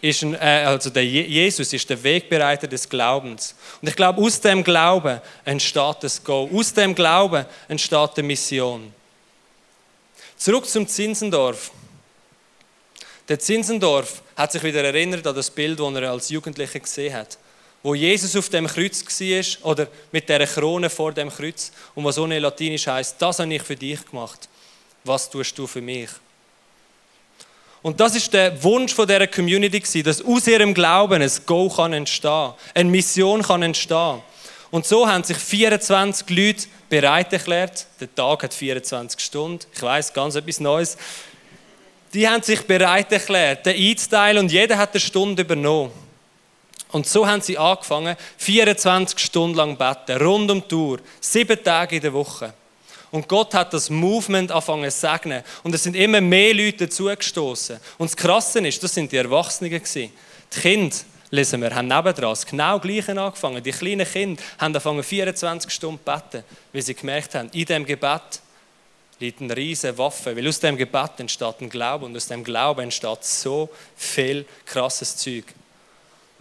ist 0.00 0.22
ein, 0.22 0.34
äh, 0.34 0.64
also 0.66 0.88
der 0.88 1.04
Jesus 1.04 1.70
ist 1.74 1.88
der 1.88 2.02
Wegbereiter 2.02 2.66
des 2.66 2.88
Glaubens. 2.88 3.54
Und 3.82 3.88
ich 3.88 3.94
glaube, 3.94 4.22
aus 4.22 4.40
dem 4.40 4.64
Glauben 4.64 5.20
entsteht 5.44 5.96
das 6.00 6.24
Go. 6.24 6.48
Aus 6.50 6.72
dem 6.72 6.94
Glauben 6.94 7.44
entsteht 7.68 8.16
die 8.16 8.22
Mission. 8.22 8.90
Zurück 10.42 10.66
zum 10.68 10.88
Zinsendorf. 10.88 11.70
Der 13.28 13.38
Zinsendorf 13.38 14.22
hat 14.36 14.50
sich 14.50 14.64
wieder 14.64 14.82
erinnert 14.82 15.24
an 15.24 15.36
das 15.36 15.48
Bild, 15.48 15.78
das 15.78 15.94
er 15.94 16.10
als 16.10 16.30
Jugendlicher 16.30 16.80
gesehen 16.80 17.14
hat. 17.14 17.38
Wo 17.80 17.94
Jesus 17.94 18.34
auf 18.34 18.48
dem 18.48 18.66
Kreuz 18.66 19.04
war, 19.04 19.70
oder 19.70 19.86
mit 20.10 20.28
der 20.28 20.44
Krone 20.48 20.90
vor 20.90 21.12
dem 21.12 21.30
Kreuz, 21.30 21.70
und 21.94 22.02
was 22.02 22.18
ohne 22.18 22.40
Latinisch 22.40 22.88
heißt, 22.88 23.22
das 23.22 23.38
habe 23.38 23.54
ich 23.54 23.62
für 23.62 23.76
dich 23.76 24.04
gemacht. 24.04 24.48
Was 25.04 25.30
tust 25.30 25.56
du 25.56 25.68
für 25.68 25.80
mich? 25.80 26.10
Und 27.80 28.00
das 28.00 28.16
ist 28.16 28.32
der 28.32 28.60
Wunsch 28.64 28.94
von 28.94 29.06
dieser 29.06 29.28
Community, 29.28 30.02
dass 30.02 30.24
aus 30.24 30.48
ihrem 30.48 30.74
Glauben 30.74 31.22
ein 31.22 31.32
Go 31.46 31.68
kann 31.68 31.92
entstehen, 31.92 32.54
eine 32.74 32.90
Mission 32.90 33.42
kann 33.44 33.62
entstehen. 33.62 34.20
Und 34.72 34.86
so 34.86 35.06
haben 35.06 35.22
sich 35.22 35.36
24 35.36 36.30
Leute 36.30 36.66
bereit 36.88 37.30
erklärt. 37.30 37.86
Der 38.00 38.12
Tag 38.12 38.42
hat 38.42 38.54
24 38.54 39.20
Stunden. 39.20 39.66
Ich 39.70 39.82
weiß, 39.82 40.14
ganz 40.14 40.34
etwas 40.34 40.60
Neues. 40.60 40.96
Die 42.14 42.26
haben 42.26 42.42
sich 42.42 42.62
bereit 42.62 43.12
erklärt, 43.12 43.66
den 43.66 43.76
einzuteilen 43.76 44.44
und 44.44 44.50
jeder 44.50 44.78
hat 44.78 44.92
eine 44.92 45.00
Stunde 45.00 45.42
übernommen. 45.42 45.92
Und 46.90 47.06
so 47.06 47.26
haben 47.26 47.42
sie 47.42 47.56
angefangen, 47.56 48.16
24 48.38 49.18
Stunden 49.18 49.56
lang 49.56 49.76
beten, 49.76 50.22
rund 50.22 50.50
um 50.50 50.62
die 50.62 50.68
Tour, 50.68 51.00
sieben 51.20 51.62
Tage 51.62 51.96
in 51.96 52.02
der 52.02 52.12
Woche. 52.14 52.54
Und 53.10 53.28
Gott 53.28 53.52
hat 53.52 53.74
das 53.74 53.90
Movement 53.90 54.50
angefangen 54.50 54.90
zu 54.90 55.00
segnen. 55.00 55.42
Und 55.62 55.74
es 55.74 55.82
sind 55.82 55.96
immer 55.96 56.22
mehr 56.22 56.54
Leute 56.54 56.86
dazugestoßen. 56.86 57.78
Und 57.98 58.10
das 58.10 58.16
Krasse 58.16 58.66
ist, 58.66 58.82
das 58.82 58.94
sind 58.94 59.12
die 59.12 59.18
Erwachsenen 59.18 59.70
Die 59.70 60.60
Kinder 60.60 60.96
lesen 61.32 61.62
wir, 61.62 61.74
haben 61.74 61.88
nebendran 61.88 62.30
das 62.30 62.46
genau 62.46 62.78
Gleiche 62.78 63.18
angefangen. 63.20 63.62
Die 63.62 63.72
kleinen 63.72 64.06
Kinder 64.06 64.40
haben 64.58 64.66
angefangen 64.66 65.02
24 65.02 65.70
Stunden 65.70 65.98
zu 65.98 66.12
beten, 66.12 66.44
weil 66.72 66.82
sie 66.82 66.94
gemerkt 66.94 67.34
haben, 67.34 67.48
in 67.52 67.64
dem 67.64 67.84
Gebet 67.84 68.40
liegt 69.18 69.40
eine 69.40 69.56
riesige 69.56 69.96
Waffe, 69.96 70.36
weil 70.36 70.46
aus 70.46 70.60
dem 70.60 70.76
Gebet 70.76 71.12
entsteht 71.18 71.60
ein 71.60 71.70
Glaube 71.70 72.04
und 72.04 72.16
aus 72.16 72.26
dem 72.26 72.44
Glauben 72.44 72.82
entsteht 72.82 73.24
so 73.24 73.70
viel 73.96 74.44
krasses 74.66 75.16
Zeug. 75.16 75.44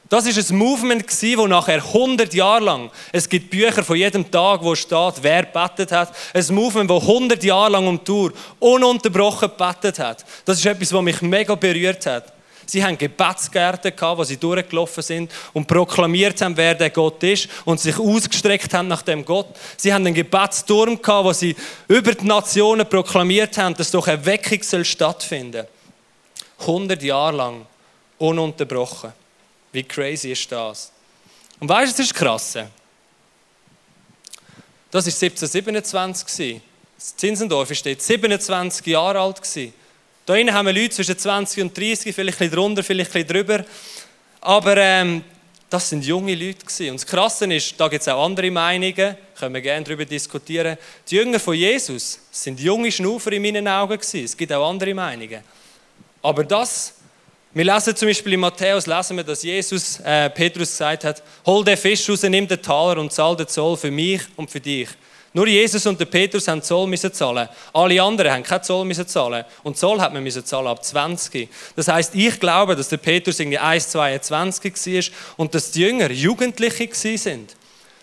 Das 0.10 0.26
ist 0.26 0.52
ein 0.52 0.58
Movement 0.58 1.06
wo 1.38 1.48
nachher 1.48 1.82
100 1.82 2.34
Jahre 2.34 2.66
lang, 2.66 2.92
es 3.14 3.30
gibt 3.30 3.50
Bücher 3.50 3.82
von 3.82 3.96
jedem 3.96 4.30
Tag, 4.30 4.62
wo 4.62 4.76
steht, 4.76 5.14
wer 5.22 5.44
bettet 5.44 5.94
hat. 5.94 6.14
Ein 6.34 6.54
Movement, 6.54 6.90
wo 6.90 6.98
100 6.98 7.42
Jahre 7.46 7.72
lang 7.72 7.88
um 7.88 8.04
Tour 8.04 8.34
ununterbrochen 8.60 9.52
bettet 9.58 10.00
hat. 10.00 10.26
Das 10.44 10.58
ist 10.58 10.66
etwas, 10.66 10.92
was 10.92 11.02
mich 11.02 11.22
mega 11.22 11.56
berührt 11.56 12.06
hat. 12.06 12.34
Sie 12.66 12.84
haben 12.84 12.98
Gebetsgärten 12.98 13.96
gehabt, 13.96 14.18
wo 14.18 14.24
sie 14.24 14.38
durchgelaufen 14.38 15.04
sind 15.04 15.32
und 15.54 15.68
proklamiert 15.68 16.42
haben, 16.42 16.56
wer 16.56 16.76
der 16.76 16.90
Gott 16.90 17.22
ist 17.24 17.50
und 17.66 17.80
sich 17.80 17.98
ausgestreckt 17.98 18.74
haben 18.74 18.88
nach 18.88 19.02
dem 19.02 19.26
Gott. 19.26 19.48
Sie 19.78 19.94
haben 19.94 20.06
einen 20.06 20.16
Gebetsturm 20.16 21.02
gehabt, 21.02 21.26
wo 21.26 21.34
sie 21.34 21.56
über 21.88 22.14
die 22.14 22.26
Nationen 22.26 22.88
proklamiert 22.88 23.58
haben, 23.58 23.76
dass 23.76 23.92
doch 23.92 24.08
eine 24.08 24.26
Weckung 24.26 24.64
soll 24.64 24.86
stattfinden. 24.86 25.66
100 26.60 27.02
Jahre 27.02 27.36
lang 27.36 27.66
ununterbrochen. 28.18 29.14
Wie 29.72 29.84
crazy 29.84 30.32
ist 30.32 30.52
das? 30.52 30.92
Und 31.60 31.70
weißt 31.70 31.94
du, 31.94 31.98
das 31.98 32.06
ist 32.08 32.14
krass. 32.14 32.58
Das 34.92 35.06
war 35.06 35.14
1727. 35.14 36.62
Das 36.98 37.16
Zinsendorf 37.16 37.70
war 37.70 37.78
dort 37.84 38.02
27 38.02 38.86
Jahre 38.86 39.20
alt. 39.20 39.42
Da 40.26 40.34
drinnen 40.34 40.54
haben 40.54 40.68
wir 40.68 40.74
Leute 40.74 40.92
zwischen 40.92 41.18
20 41.18 41.64
und 41.64 41.78
30, 41.78 42.14
vielleicht 42.14 42.42
ein 42.42 42.52
drunter, 42.52 42.84
vielleicht 42.84 43.16
ein 43.16 43.26
drüber. 43.26 43.66
Aber 44.40 44.78
ähm, 44.78 45.24
das 45.72 45.90
sind 45.90 46.06
junge 46.06 46.36
Leute. 46.36 46.66
Gewesen. 46.66 46.92
Und 46.92 47.02
das 47.02 47.08
Krasse 47.08 47.52
ist, 47.52 47.80
da 47.80 47.88
gibt 47.88 48.02
es 48.02 48.08
auch 48.08 48.24
andere 48.24 48.52
Meinungen, 48.52 49.16
können 49.40 49.54
wir 49.54 49.62
gerne 49.62 49.84
darüber 49.84 50.06
diskutieren. 50.06 50.78
Die 51.10 51.16
Jünger 51.16 51.40
von 51.40 51.56
Jesus 51.56 52.20
sind 52.30 52.60
junge 52.60 52.92
Schnufer 52.92 53.32
in 53.32 53.42
meinen 53.42 53.68
Augen. 53.68 53.98
Gewesen. 53.98 54.26
Es 54.26 54.36
gibt 54.36 54.52
auch 54.54 54.70
andere 54.70 54.94
Meinungen. 54.94 55.42
Aber 56.22 56.44
das, 56.44 56.94
wir 57.54 57.64
lesen 57.64 57.96
zum 57.96 58.08
Beispiel 58.10 58.34
in 58.34 58.42
Matthäus, 58.42 58.86
lesen 58.86 59.18
wir, 59.18 59.24
dass 59.24 59.42
Jesus, 59.42 60.00
äh, 60.02 60.30
Petrus 60.30 60.70
gesagt 60.70 61.04
hat, 61.04 61.24
hol 61.46 61.64
den 61.64 61.78
Fisch 61.78 62.08
raus, 62.10 62.22
nimm 62.24 62.48
den 62.48 62.62
Taler 62.62 63.02
und 63.02 63.12
zahl 63.12 63.36
den 63.36 63.48
Zoll 63.48 63.76
für 63.76 63.92
mich 63.92 64.22
und 64.36 64.52
für 64.52 64.60
dich. 64.60 64.90
Nur 65.34 65.48
Jesus 65.48 65.86
und 65.86 65.98
der 65.98 66.06
Petrus 66.06 66.48
haben 66.50 66.62
Zoll 66.62 66.88
müssen 66.88 67.14
zahlen. 67.14 67.48
Alle 67.72 68.02
anderen 68.02 68.32
haben 68.32 68.44
keinen 68.44 68.64
Zoll 68.64 68.84
müssen 68.84 69.08
zahlen. 69.08 69.46
Und 69.64 69.78
Zoll 69.78 70.02
hat 70.02 70.14
man 70.14 70.22
müssen 70.22 70.46
zahlen 70.46 70.68
ab 70.68 70.84
20. 70.84 71.48
Das 71.76 71.88
heißt, 71.88 72.16
ich 72.16 72.38
glaube, 72.40 72.76
dass 72.76 72.90
der 72.90 72.98
Petrus 72.98 73.40
irgendwie 73.40 73.60
1,22 73.60 75.10
war 75.10 75.36
und 75.38 75.56
dass 75.56 75.72
die 75.72 75.82
Jünger 75.82 76.12
Jugendliche 76.12 76.90
sind. 77.18 77.56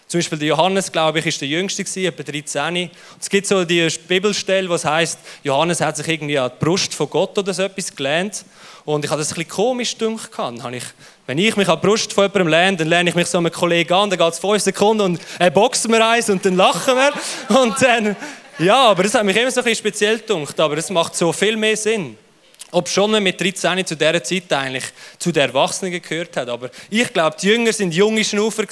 Zum 0.09 0.21
Beispiel 0.21 0.39
der 0.39 0.49
Johannes, 0.49 0.91
glaube 0.91 1.19
ich, 1.19 1.27
ist 1.27 1.39
der 1.43 1.49
Jüngste 1.49 1.83
etwa 1.83 2.23
13. 2.23 2.77
Und 2.85 2.91
es 3.21 3.29
gibt 3.29 3.47
so 3.47 3.63
die 3.63 3.87
Bibelstelle, 4.09 4.67
was 4.71 4.87
heißt, 4.87 5.19
Johannes 5.45 5.83
hat 5.83 5.99
sich 5.99 6.09
irgendwie 6.09 6.39
an 6.39 6.51
die 6.51 6.65
Brust 6.65 6.95
von 6.95 7.11
Gott 7.11 7.37
oder 7.37 7.53
so 7.53 7.65
etwas 7.65 7.95
gelernt. 7.95 8.43
Und 8.87 9.05
ich 9.05 9.11
habe 9.11 9.21
das 9.21 9.33
ein 9.33 9.35
bisschen 9.35 9.51
komisch 9.51 9.99
gedacht. 9.99 10.31
Ich, 10.73 10.85
wenn 11.29 11.37
ich 11.37 11.55
mich 11.57 11.69
an 11.69 11.79
die 11.79 11.87
Brust 11.87 12.15
von 12.15 12.25
jemandem 12.25 12.49
lerne, 12.49 12.77
dann 12.79 12.89
lerne 12.89 13.11
ich 13.11 13.15
mich 13.15 13.27
so 13.27 13.37
einem 13.37 13.53
Kollegen 13.53 13.93
an, 13.93 14.09
dann 14.09 14.19
geht 14.19 14.33
es 14.33 14.39
fünf 14.39 14.63
Sekunden 14.63 15.03
und 15.03 15.21
er 15.39 15.51
boxt 15.51 15.87
mir 15.87 16.03
eins 16.03 16.31
und 16.31 16.43
dann 16.43 16.57
lachen 16.57 16.95
wir. 16.97 17.61
Und 17.61 17.83
dann, 17.83 18.17
ja, 18.59 18.87
aber 18.87 19.03
das 19.03 19.13
hat 19.13 19.25
mich 19.25 19.37
immer 19.37 19.51
so 19.51 19.61
ein 19.61 19.65
bisschen 19.65 19.79
speziell 19.79 20.19
gedacht, 20.21 20.59
aber 20.59 20.79
es 20.79 20.89
macht 20.89 21.15
so 21.15 21.31
viel 21.31 21.59
mehr 21.59 21.77
Sinn. 21.77 22.17
Ob 22.71 22.89
schon 22.89 23.11
man 23.11 23.23
mit 23.23 23.41
13 23.41 23.87
zu 23.87 23.97
dieser 23.97 24.23
Zeit 24.23 24.53
eigentlich 24.53 24.85
zu 25.19 25.33
den 25.33 25.45
Erwachsenen 25.45 26.03
gehört 26.03 26.37
hat. 26.37 26.51
Aber 26.51 26.69
ich 26.91 27.11
glaube, 27.13 27.35
die 27.41 27.49
Jünger 27.49 27.73
sind 27.73 27.95
junge 27.95 28.23
Schnufer. 28.23 28.65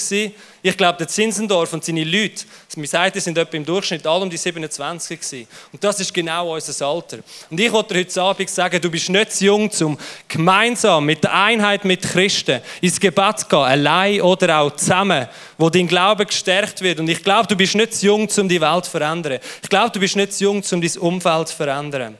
Ich 0.62 0.76
glaube, 0.76 0.98
der 0.98 1.08
Zinsendorf 1.08 1.72
und 1.72 1.82
seine 1.82 2.04
Leute, 2.04 2.44
wir 2.74 2.88
sagen, 2.88 3.12
die 3.14 3.20
sind 3.20 3.38
etwa 3.38 3.56
im 3.56 3.64
Durchschnitt 3.64 4.06
alle 4.06 4.24
um 4.24 4.28
die 4.28 4.36
27 4.36 5.18
gewesen. 5.18 5.48
Und 5.72 5.82
das 5.82 6.00
ist 6.00 6.12
genau 6.12 6.54
unser 6.54 6.86
Alter. 6.86 7.18
Und 7.48 7.58
ich 7.58 7.72
wollte 7.72 7.94
dir 7.94 8.00
heute 8.00 8.22
Abend 8.22 8.50
sagen, 8.50 8.80
du 8.82 8.90
bist 8.90 9.08
nicht 9.08 9.32
zu 9.32 9.46
jung, 9.46 9.70
um 9.80 9.96
gemeinsam 10.28 11.06
mit 11.06 11.24
der 11.24 11.32
Einheit 11.32 11.86
mit 11.86 12.02
Christen 12.02 12.60
ins 12.82 13.00
Gebet 13.00 13.38
zu 13.38 13.46
gehen, 13.46 13.60
allein 13.60 14.20
oder 14.20 14.58
auch 14.58 14.76
zusammen, 14.76 15.26
wo 15.56 15.70
dein 15.70 15.86
Glaube 15.86 16.26
gestärkt 16.26 16.82
wird. 16.82 17.00
Und 17.00 17.08
ich 17.08 17.22
glaube, 17.22 17.46
du 17.46 17.56
bist 17.56 17.74
nicht 17.74 17.94
zu 17.94 18.06
jung, 18.06 18.28
um 18.36 18.48
die 18.48 18.60
Welt 18.60 18.84
zu 18.84 18.90
verändern. 18.90 19.38
Ich 19.62 19.70
glaube, 19.70 19.90
du 19.90 20.00
bist 20.00 20.16
nicht 20.16 20.34
zu 20.34 20.44
jung, 20.44 20.62
um 20.70 20.80
dein 20.82 20.98
Umfeld 20.98 21.48
zu 21.48 21.56
verändern. 21.56 22.18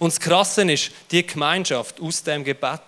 Und 0.00 0.12
das 0.12 0.18
Krasse 0.18 0.62
ist, 0.62 0.90
die 1.10 1.24
Gemeinschaft 1.26 2.00
aus 2.00 2.22
dem 2.22 2.42
Gebet, 2.42 2.80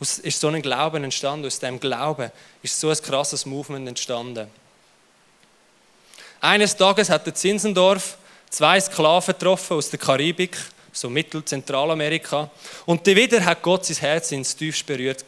ist 0.00 0.40
so 0.40 0.48
ein 0.48 0.62
Glauben 0.62 1.04
entstanden. 1.04 1.46
Aus 1.46 1.58
dem 1.58 1.78
Glauben 1.78 2.32
ist 2.62 2.80
so 2.80 2.88
ein 2.88 2.96
krasses 2.96 3.44
Movement 3.44 3.86
entstanden. 3.86 4.48
Eines 6.40 6.74
Tages 6.74 7.10
hat 7.10 7.26
der 7.26 7.34
Zinsendorf 7.34 8.16
zwei 8.48 8.80
Sklaven 8.80 9.34
getroffen 9.34 9.76
aus 9.76 9.90
der 9.90 9.98
Karibik, 9.98 10.56
so 10.90 11.10
Mittel- 11.10 11.44
Zentralamerika. 11.44 12.50
Und 12.86 13.06
die 13.06 13.14
wieder 13.14 13.44
hat 13.44 13.60
Gott 13.60 13.84
sein 13.84 13.98
Herz 13.98 14.32
ins 14.32 14.56
Tiefste 14.56 14.84
berührt. 14.84 15.26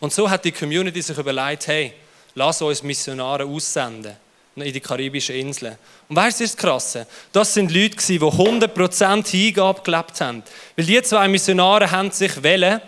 Und 0.00 0.12
so 0.12 0.28
hat 0.28 0.44
die 0.44 0.52
Community 0.52 1.00
sich 1.00 1.16
überlegt, 1.16 1.66
hey, 1.66 1.94
lass 2.34 2.60
uns 2.60 2.82
Missionare 2.82 3.46
aussenden 3.46 4.16
in 4.56 4.72
die 4.72 4.80
karibischen 4.80 5.36
Inseln. 5.36 5.76
Und 6.08 6.16
weißt 6.16 6.40
du, 6.40 6.44
das 6.44 6.50
ist 6.50 6.54
das 6.54 6.62
Krasse? 6.62 7.06
Das 7.32 7.52
sind 7.52 7.70
Leute, 7.70 7.96
die 7.96 8.18
100% 8.18 9.28
Hingabe 9.28 9.82
gelebt 9.82 10.20
haben. 10.20 10.42
Weil 10.76 10.86
die 10.86 11.02
zwei 11.02 11.28
Missionare 11.28 11.90
haben 11.90 12.10
sich 12.10 12.42
wählen 12.42 12.80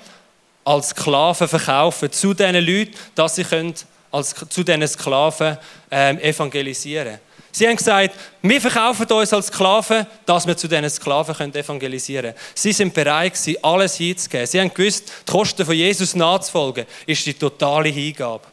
als 0.64 0.90
Sklaven 0.90 1.48
verkaufen 1.48 2.10
zu 2.10 2.34
diesen 2.34 2.54
Leuten, 2.54 2.94
dass 3.14 3.36
sie 3.36 3.44
können 3.44 3.74
als, 4.10 4.34
zu 4.48 4.64
diesen 4.64 4.86
Sklaven 4.88 5.58
ähm, 5.90 6.18
evangelisieren 6.20 7.18
Sie 7.50 7.66
haben 7.66 7.76
gesagt, 7.76 8.14
wir 8.42 8.60
verkaufen 8.60 9.10
uns 9.10 9.32
als 9.32 9.46
Sklaven, 9.46 10.06
dass 10.26 10.46
wir 10.46 10.56
zu 10.56 10.68
diesen 10.68 10.88
Sklaven 10.90 11.54
evangelisieren 11.54 12.32
können. 12.32 12.44
Sie 12.54 12.72
sind 12.72 12.94
bereit, 12.94 13.32
alles 13.62 13.96
hinzugeben. 13.96 14.46
Sie 14.46 14.60
haben 14.60 14.72
gewusst, 14.72 15.10
die 15.26 15.32
Kosten 15.32 15.64
von 15.64 15.74
Jesus 15.74 16.14
nachzufolgen, 16.14 16.86
ist 17.06 17.26
die 17.26 17.34
totale 17.34 17.88
Hingabe. 17.88 18.46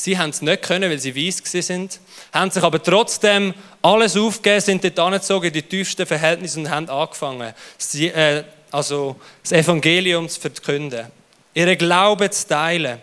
Sie 0.00 0.16
haben 0.16 0.30
es 0.30 0.40
nicht 0.42 0.62
können, 0.62 0.88
weil 0.88 1.00
sie 1.00 1.16
weiss 1.16 1.42
sind, 1.66 1.98
haben 2.32 2.52
sich 2.52 2.62
aber 2.62 2.80
trotzdem 2.80 3.52
alles 3.82 4.16
aufgegeben, 4.16 4.60
sind 4.60 4.84
dort 4.84 4.96
angezogen 5.00 5.46
in 5.46 5.52
die 5.52 5.62
tiefsten 5.62 6.06
Verhältnisse 6.06 6.60
und 6.60 6.70
haben 6.70 6.88
angefangen, 6.88 7.52
sie, 7.76 8.06
äh, 8.06 8.44
also 8.70 9.16
das 9.42 9.50
Evangelium 9.50 10.28
zu 10.28 10.40
verkünden, 10.40 11.06
ihren 11.52 11.76
Glauben 11.76 12.30
zu 12.30 12.46
teilen. 12.46 13.00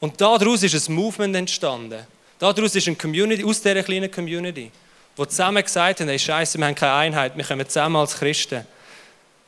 Und 0.00 0.20
daraus 0.20 0.62
ist 0.62 0.86
ein 0.86 0.94
Movement 0.94 1.34
entstanden. 1.34 2.06
Daraus 2.38 2.74
ist 2.74 2.86
eine 2.86 2.96
Community, 2.96 3.42
aus 3.42 3.62
dieser 3.62 3.82
kleinen 3.82 4.10
Community, 4.10 4.70
die 5.16 5.28
zusammen 5.28 5.62
gesagt 5.62 5.98
haben, 5.98 6.08
hey 6.08 6.18
Scheiße, 6.18 6.58
wir 6.58 6.66
haben 6.66 6.74
keine 6.74 6.92
Einheit, 6.92 7.38
wir 7.38 7.44
kommen 7.44 7.66
zusammen 7.66 7.96
als 7.96 8.18
Christen. 8.18 8.66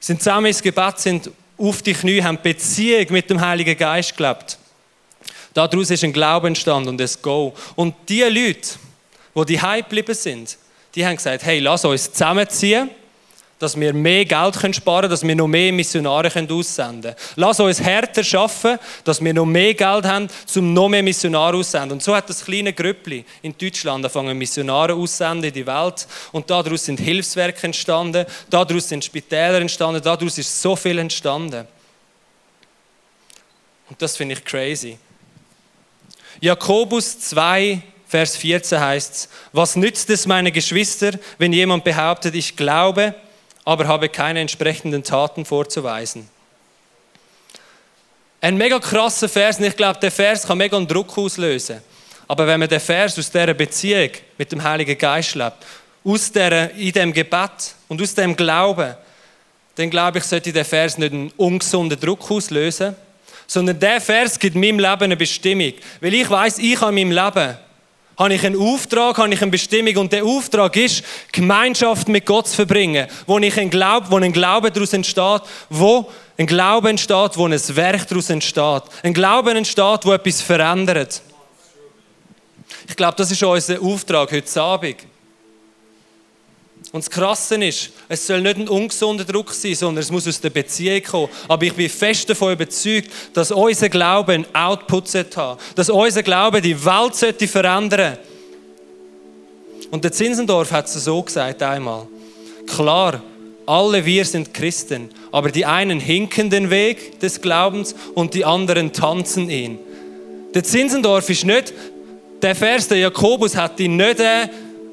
Sind 0.00 0.22
zusammen 0.22 0.46
ins 0.46 0.62
Gebet, 0.62 0.98
sind 0.98 1.30
auf 1.58 1.82
die 1.82 1.92
Knie, 1.92 2.22
haben 2.22 2.38
Beziehung 2.42 3.06
mit 3.10 3.28
dem 3.28 3.38
Heiligen 3.38 3.76
Geist 3.76 4.16
gelebt. 4.16 4.56
Daraus 5.56 5.88
ist 5.88 6.04
ein 6.04 6.12
Glauben 6.12 6.48
entstanden 6.48 6.90
und 6.90 7.00
ein 7.00 7.10
Go. 7.22 7.54
Und 7.76 7.94
die 8.10 8.20
Leute, 8.20 8.60
die 9.34 9.44
die 9.46 9.62
Hype 9.62 9.88
geblieben 9.88 10.14
sind, 10.14 10.58
die 10.94 11.06
haben 11.06 11.16
gesagt, 11.16 11.44
hey, 11.44 11.60
lass 11.60 11.82
uns 11.86 12.12
zusammenziehen 12.12 12.90
dass 13.58 13.74
wir 13.80 13.94
mehr 13.94 14.26
Geld 14.26 14.54
sparen 14.54 15.00
können, 15.00 15.10
dass 15.10 15.22
wir 15.22 15.34
noch 15.34 15.46
mehr 15.46 15.72
Missionare 15.72 16.28
aussenden 16.28 17.14
können. 17.14 17.16
Lass 17.36 17.58
uns 17.58 17.80
härter 17.80 18.38
arbeiten, 18.38 18.78
dass 19.02 19.24
wir 19.24 19.32
noch 19.32 19.46
mehr 19.46 19.72
Geld 19.72 20.04
haben, 20.04 20.28
um 20.56 20.74
noch 20.74 20.90
mehr 20.90 21.02
Missionare 21.02 21.56
aussenden. 21.56 21.92
Und 21.92 22.02
so 22.02 22.14
hat 22.14 22.28
das 22.28 22.44
kleine 22.44 22.74
Grüppli 22.74 23.24
in 23.40 23.56
Deutschland 23.56 24.04
angefangen, 24.04 24.36
Missionare 24.36 24.92
aussenden 24.92 25.44
in 25.44 25.54
die 25.54 25.66
Welt. 25.66 26.06
Und 26.32 26.50
daraus 26.50 26.84
sind 26.84 27.00
Hilfswerke 27.00 27.66
entstanden, 27.66 28.26
daraus 28.50 28.90
sind 28.90 29.02
Spitäler 29.02 29.62
entstanden, 29.62 30.02
daraus 30.02 30.36
ist 30.36 30.60
so 30.60 30.76
viel 30.76 30.98
entstanden. 30.98 31.66
Und 33.88 34.02
das 34.02 34.18
finde 34.18 34.34
ich 34.34 34.44
crazy. 34.44 34.98
Jakobus 36.40 37.18
2, 37.20 37.82
Vers 38.08 38.36
14 38.36 38.80
heißt 38.80 39.14
es, 39.14 39.28
was 39.52 39.76
nützt 39.76 40.10
es, 40.10 40.26
meine 40.26 40.52
Geschwister, 40.52 41.12
wenn 41.38 41.52
jemand 41.52 41.84
behauptet, 41.84 42.34
ich 42.34 42.56
glaube, 42.56 43.14
aber 43.64 43.88
habe 43.88 44.08
keine 44.08 44.40
entsprechenden 44.40 45.02
Taten 45.02 45.44
vorzuweisen. 45.44 46.28
Ein 48.40 48.56
mega 48.56 48.78
krasser 48.78 49.28
Vers, 49.28 49.58
und 49.58 49.64
ich 49.64 49.76
glaube, 49.76 49.98
der 49.98 50.12
Vers 50.12 50.46
kann 50.46 50.58
mega 50.58 50.76
einen 50.76 50.86
Druck 50.86 51.18
auslösen. 51.18 51.80
Aber 52.28 52.46
wenn 52.46 52.60
man 52.60 52.68
den 52.68 52.80
Vers 52.80 53.18
aus 53.18 53.30
dieser 53.30 53.54
Beziehung 53.54 54.10
mit 54.38 54.52
dem 54.52 54.62
Heiligen 54.62 54.96
Geist 54.96 55.34
lebt, 55.34 55.56
aus 56.04 56.30
der, 56.30 56.72
in 56.74 56.92
dem 56.92 57.12
Gebet 57.12 57.74
und 57.88 58.00
aus 58.00 58.14
dem 58.14 58.36
Glauben, 58.36 58.94
dann 59.74 59.90
glaube 59.90 60.18
ich, 60.18 60.24
sollte 60.24 60.52
der 60.52 60.64
Vers 60.64 60.96
nicht 60.98 61.12
einen 61.12 61.32
ungesunden 61.36 61.98
Druck 61.98 62.30
auslösen, 62.30 62.94
sondern 63.46 63.78
der 63.78 64.00
Vers 64.00 64.38
gibt 64.38 64.56
meinem 64.56 64.78
Leben 64.78 65.02
eine 65.02 65.16
Bestimmung. 65.16 65.72
Weil 66.00 66.14
ich 66.14 66.28
weiß, 66.28 66.58
ich 66.58 66.80
habe 66.80 66.98
in 66.98 67.08
meinem 67.08 67.24
Leben 67.24 67.56
habe 68.18 68.34
ich 68.34 68.46
einen 68.46 68.60
Auftrag, 68.60 69.18
habe 69.18 69.32
ich 69.32 69.42
eine 69.42 69.50
Bestimmung 69.50 69.96
und 69.98 70.12
der 70.12 70.24
Auftrag 70.24 70.74
ist, 70.76 71.04
Gemeinschaft 71.32 72.08
mit 72.08 72.24
Gott 72.24 72.48
zu 72.48 72.56
verbringen, 72.56 73.06
wo 73.26 73.38
ich 73.38 73.58
ein 73.58 73.68
Glaube, 73.68 74.10
wo 74.10 74.16
ein 74.16 74.32
Glaube 74.32 74.70
daraus 74.70 74.92
entsteht, 74.92 75.42
wo 75.68 76.10
ein 76.38 76.46
Glaube 76.46 76.88
entsteht, 76.88 77.36
wo 77.36 77.46
ein 77.46 77.52
Werk 77.52 78.08
daraus 78.08 78.30
entsteht. 78.30 78.82
Ein 79.02 79.12
Glaube 79.12 79.50
entsteht, 79.52 80.00
wo 80.04 80.12
etwas 80.12 80.40
verändert. 80.40 81.20
Ich 82.88 82.96
glaube, 82.96 83.16
das 83.16 83.30
ist 83.30 83.42
unser 83.42 83.80
Auftrag 83.82 84.32
heute 84.32 84.62
Abend. 84.62 84.96
Und 86.96 87.04
das 87.04 87.10
Krasse 87.10 87.56
ist, 87.56 87.90
es 88.08 88.26
soll 88.26 88.40
nicht 88.40 88.56
ein 88.56 88.68
ungesunder 88.68 89.22
Druck 89.22 89.52
sein, 89.52 89.74
sondern 89.74 90.00
es 90.00 90.10
muss 90.10 90.26
aus 90.26 90.40
der 90.40 90.48
Beziehung 90.48 91.02
kommen. 91.02 91.28
Aber 91.46 91.62
ich 91.66 91.74
bin 91.74 91.90
fest 91.90 92.30
davon 92.30 92.54
überzeugt, 92.54 93.10
dass 93.34 93.50
unser 93.50 93.90
Glaube 93.90 94.32
einen 94.32 94.46
Output 94.54 95.14
haben 95.36 95.58
Dass 95.74 95.90
unser 95.90 96.22
Glaube 96.22 96.62
die 96.62 96.82
Welt 96.86 97.14
sollte 97.14 97.46
verändern 97.46 98.16
Und 99.90 100.04
der 100.04 100.12
Zinsendorf 100.12 100.72
hat 100.72 100.86
es 100.86 100.94
so 100.94 101.22
gesagt 101.22 101.62
einmal. 101.62 102.06
Klar, 102.66 103.22
alle 103.66 104.02
wir 104.02 104.24
sind 104.24 104.54
Christen, 104.54 105.10
aber 105.30 105.50
die 105.50 105.66
einen 105.66 106.00
hinken 106.00 106.48
den 106.48 106.70
Weg 106.70 107.20
des 107.20 107.42
Glaubens 107.42 107.94
und 108.14 108.32
die 108.32 108.46
anderen 108.46 108.94
tanzen 108.94 109.50
ihn. 109.50 109.78
Der 110.54 110.64
Zinsendorf 110.64 111.28
ist 111.28 111.44
nicht, 111.44 111.74
der 112.40 112.54
Vers, 112.54 112.88
der 112.88 112.98
Jakobus 112.98 113.54
hat 113.54 113.78
ihn 113.80 113.96
nicht 113.96 114.18
äh, 114.20 114.48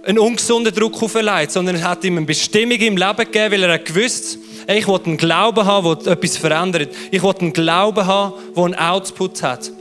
einen 0.05 0.19
ungesunden 0.19 0.73
Druck 0.73 1.01
auferlegt, 1.01 1.51
sondern 1.51 1.77
er 1.77 1.89
hat 1.89 2.03
ihm 2.03 2.17
eine 2.17 2.25
Bestimmung 2.25 2.77
im 2.77 2.97
Leben 2.97 3.17
gegeben, 3.17 3.51
weil 3.53 3.63
er 3.63 3.79
gewusst 3.79 4.37
ich 4.67 4.87
will 4.87 4.99
einen 5.05 5.17
Glauben 5.17 5.65
haben, 5.65 5.97
der 6.03 6.13
etwas 6.13 6.37
verändert. 6.37 6.93
Ich 7.11 7.21
will 7.21 7.33
einen 7.37 7.51
Glauben 7.51 8.05
haben, 8.05 8.33
der 8.55 8.63
einen 8.63 8.75
Output 8.75 9.43
hat. 9.43 9.71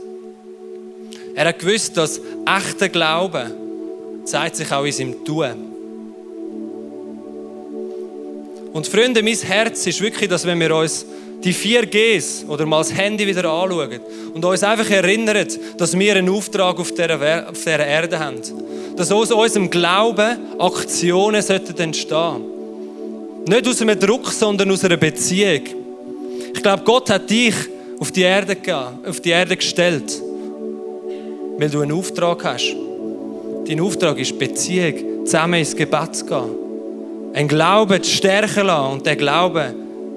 Er 1.35 1.47
hat 1.47 1.59
gewusst, 1.59 1.95
dass 1.97 2.19
echter 2.45 2.89
Glaube 2.89 3.51
zeigt 4.25 4.57
sich 4.57 4.71
auch 4.71 4.83
in 4.83 4.91
seinem 4.91 5.25
Tun. 5.25 5.73
Und 8.73 8.87
Freunde, 8.87 9.21
mein 9.21 9.37
Herz 9.37 9.85
ist 9.85 10.01
wirklich, 10.01 10.29
dass 10.29 10.45
wenn 10.45 10.59
wir 10.59 10.75
uns 10.75 11.05
die 11.43 11.53
vier 11.53 11.85
Gs 11.85 12.45
oder 12.47 12.65
mal 12.65 12.79
das 12.79 12.93
Handy 12.93 13.27
wieder 13.27 13.49
anschauen 13.49 13.99
und 14.33 14.45
uns 14.45 14.63
einfach 14.63 14.89
erinnern, 14.89 15.45
dass 15.77 15.97
wir 15.97 16.15
einen 16.15 16.29
Auftrag 16.29 16.79
auf 16.79 16.91
dieser, 16.91 17.49
auf 17.49 17.57
dieser 17.57 17.85
Erde 17.85 18.19
haben. 18.19 18.37
Dass 18.95 19.11
aus 19.11 19.31
unserem 19.31 19.69
Glauben 19.69 20.37
Aktionen 20.59 21.41
sollten 21.41 21.77
entstehen. 21.77 22.41
Nicht 23.47 23.67
aus 23.67 23.81
einem 23.81 23.99
Druck, 23.99 24.31
sondern 24.31 24.71
aus 24.71 24.85
einer 24.85 24.97
Beziehung. 24.97 25.63
Ich 26.53 26.61
glaube, 26.61 26.83
Gott 26.83 27.09
hat 27.09 27.29
dich 27.29 27.55
auf 27.99 28.11
die 28.11 28.21
Erde, 28.21 28.55
auf 29.05 29.19
die 29.19 29.29
Erde 29.29 29.57
gestellt, 29.57 30.21
weil 31.57 31.69
du 31.69 31.81
einen 31.81 31.91
Auftrag 31.91 32.43
hast. 32.45 32.75
Dein 33.67 33.81
Auftrag 33.81 34.17
ist 34.19 34.37
Beziehung, 34.37 35.25
zusammen 35.25 35.55
ins 35.55 35.75
Gebet 35.75 36.15
zu 36.15 36.25
gehen. 36.25 36.55
Ein 37.33 37.47
Glauben 37.47 38.01
zu 38.03 38.11
stärken 38.11 38.67
lassen 38.67 38.93
und 38.93 39.05
der 39.05 39.15
Glaube 39.15 39.73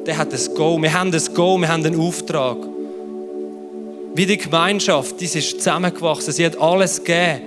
der 0.07 0.19
hat 0.19 0.33
ein 0.33 0.55
Go. 0.55 0.81
Wir 0.81 0.93
haben 0.93 1.13
ein 1.13 1.35
Go, 1.35 1.59
wir 1.59 1.69
haben 1.69 1.85
einen 1.85 2.01
Auftrag. 2.01 2.59
Wie 4.15 4.27
die 4.27 4.39
Gemeinschaft, 4.39 5.21
die 5.21 5.25
ist 5.25 5.59
zusammengewachsen. 5.59 6.33
Sie 6.33 6.47
hat 6.47 6.59
alles 6.59 7.03
gegeben, 7.03 7.41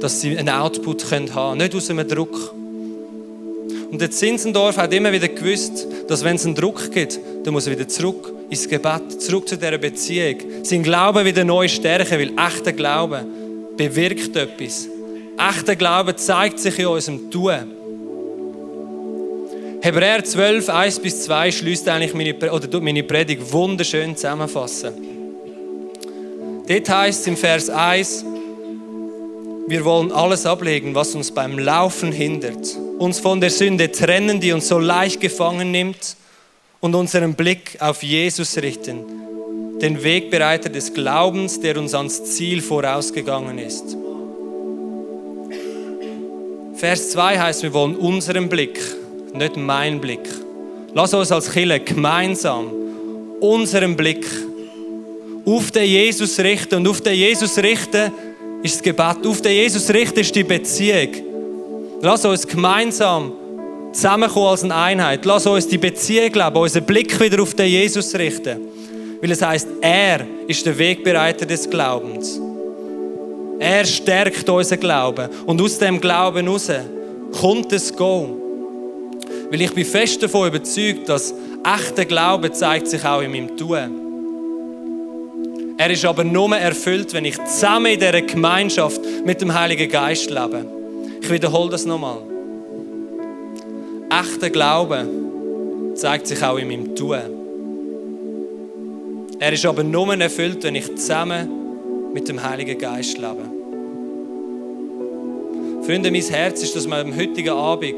dass 0.00 0.20
sie 0.20 0.36
einen 0.36 0.50
Output 0.50 1.10
haben 1.10 1.26
können. 1.26 1.58
Nicht 1.58 1.74
aus 1.74 1.90
einem 1.90 2.06
Druck. 2.06 2.54
Und 3.90 4.00
der 4.00 4.10
Zinsendorf 4.10 4.76
hat 4.76 4.92
immer 4.92 5.12
wieder 5.12 5.28
gewusst, 5.28 5.86
dass 6.08 6.22
wenn 6.22 6.36
es 6.36 6.44
einen 6.44 6.54
Druck 6.54 6.90
gibt, 6.90 7.18
dann 7.44 7.54
muss 7.54 7.66
er 7.66 7.72
wieder 7.72 7.88
zurück 7.88 8.32
ins 8.50 8.68
Gebet, 8.68 9.20
zurück 9.20 9.48
zu 9.48 9.56
dieser 9.56 9.78
Beziehung. 9.78 10.36
Sein 10.62 10.82
Glauben 10.82 11.24
wieder 11.24 11.44
neu 11.44 11.68
stärken, 11.68 12.18
weil 12.18 12.32
echter 12.36 12.72
Glaube 12.72 13.24
bewirkt 13.76 14.36
etwas. 14.36 14.88
Echter 15.38 15.76
Glaube 15.76 16.14
zeigt 16.16 16.58
sich 16.60 16.78
in 16.78 16.86
unserem 16.86 17.30
Tun. 17.30 17.83
Hebräer 19.84 20.24
12, 20.24 20.70
1 20.70 21.00
bis 21.00 21.24
2 21.24 21.52
schließt 21.52 21.86
eigentlich 21.90 22.14
meine, 22.14 22.50
oder 22.50 22.80
meine 22.80 23.02
Predigt 23.02 23.52
wunderschön 23.52 24.16
zusammenfassen. 24.16 24.94
Dort 26.66 26.88
heißt 26.88 27.20
es 27.20 27.26
im 27.26 27.36
Vers 27.36 27.68
1, 27.68 28.24
wir 29.66 29.84
wollen 29.84 30.10
alles 30.10 30.46
ablegen, 30.46 30.94
was 30.94 31.14
uns 31.14 31.30
beim 31.30 31.58
Laufen 31.58 32.12
hindert, 32.12 32.78
uns 32.98 33.20
von 33.20 33.42
der 33.42 33.50
Sünde 33.50 33.92
trennen, 33.92 34.40
die 34.40 34.52
uns 34.52 34.68
so 34.68 34.78
leicht 34.78 35.20
gefangen 35.20 35.70
nimmt 35.70 36.16
und 36.80 36.94
unseren 36.94 37.34
Blick 37.34 37.76
auf 37.78 38.02
Jesus 38.02 38.56
richten, 38.56 39.04
den 39.82 40.02
Wegbereiter 40.02 40.70
des 40.70 40.94
Glaubens, 40.94 41.60
der 41.60 41.76
uns 41.76 41.92
ans 41.92 42.24
Ziel 42.24 42.62
vorausgegangen 42.62 43.58
ist. 43.58 43.98
Vers 46.76 47.10
2 47.10 47.38
heißt, 47.38 47.62
wir 47.62 47.74
wollen 47.74 47.96
unseren 47.96 48.48
Blick 48.48 48.80
nicht 49.34 49.56
mein 49.56 50.00
Blick. 50.00 50.28
Lass 50.94 51.12
uns 51.12 51.32
als 51.32 51.50
Killer 51.50 51.80
gemeinsam 51.80 52.66
unseren 53.40 53.96
Blick 53.96 54.24
auf 55.44 55.70
den 55.70 55.84
Jesus 55.84 56.38
richten. 56.38 56.76
Und 56.76 56.88
auf 56.88 57.00
den 57.00 57.14
Jesus 57.14 57.58
richten 57.58 58.12
ist 58.62 58.76
das 58.76 58.82
Gebet. 58.82 59.26
Auf 59.26 59.42
den 59.42 59.52
Jesus 59.52 59.90
richten 59.90 60.20
ist 60.20 60.34
die 60.34 60.44
Beziehung. 60.44 61.08
Lass 62.00 62.24
uns 62.24 62.46
gemeinsam 62.46 63.32
zusammenkommen 63.92 64.48
als 64.48 64.62
eine 64.62 64.74
Einheit. 64.74 65.24
Lass 65.24 65.46
uns 65.46 65.66
die 65.66 65.78
Beziehung 65.78 66.32
leben, 66.32 66.56
unseren 66.56 66.84
Blick 66.84 67.18
wieder 67.20 67.42
auf 67.42 67.54
den 67.54 67.68
Jesus 67.68 68.14
richten. 68.14 68.58
Weil 69.20 69.30
es 69.30 69.42
heißt, 69.42 69.68
er 69.80 70.26
ist 70.46 70.64
der 70.64 70.78
Wegbereiter 70.78 71.44
des 71.44 71.68
Glaubens. 71.68 72.40
Er 73.58 73.84
stärkt 73.84 74.48
unseren 74.48 74.80
Glauben. 74.80 75.28
Und 75.46 75.60
aus 75.60 75.78
dem 75.78 76.00
Glauben 76.00 76.46
heraus 76.46 76.70
kommt 77.32 77.72
das 77.72 77.94
Go. 77.94 78.43
Weil 79.50 79.60
ich 79.60 79.72
bin 79.72 79.84
fest 79.84 80.22
davon 80.22 80.48
überzeugt, 80.48 81.08
dass 81.08 81.34
echter 81.64 82.04
Glaube 82.04 82.52
zeigt 82.52 82.88
sich 82.88 83.04
auch 83.04 83.20
in 83.20 83.30
meinem 83.30 83.56
Tun. 83.56 84.00
Er 85.76 85.90
ist 85.90 86.04
aber 86.04 86.22
nur 86.22 86.56
erfüllt, 86.56 87.12
wenn 87.14 87.24
ich 87.24 87.36
zusammen 87.44 87.86
in 87.86 87.98
dieser 87.98 88.22
Gemeinschaft 88.22 89.00
mit 89.24 89.40
dem 89.40 89.52
Heiligen 89.52 89.90
Geist 89.90 90.30
lebe. 90.30 90.64
Ich 91.20 91.30
wiederhole 91.30 91.70
das 91.70 91.84
nochmal. 91.84 92.18
Echter 94.10 94.50
Glaube 94.50 95.04
zeigt 95.94 96.28
sich 96.28 96.42
auch 96.42 96.58
in 96.58 96.68
meinem 96.68 96.94
Tun. 96.94 97.18
Er 99.40 99.52
ist 99.52 99.66
aber 99.66 99.82
nur 99.82 100.14
erfüllt, 100.20 100.62
wenn 100.62 100.76
ich 100.76 100.94
zusammen 100.94 101.48
mit 102.12 102.28
dem 102.28 102.42
Heiligen 102.42 102.78
Geist 102.78 103.18
lebe. 103.18 103.50
Freunde, 105.84 106.10
mein 106.10 106.22
Herz 106.22 106.62
ist, 106.62 106.76
dass 106.76 106.86
wir 106.86 106.96
am 106.96 107.14
heutigen 107.14 107.50
Abend 107.50 107.96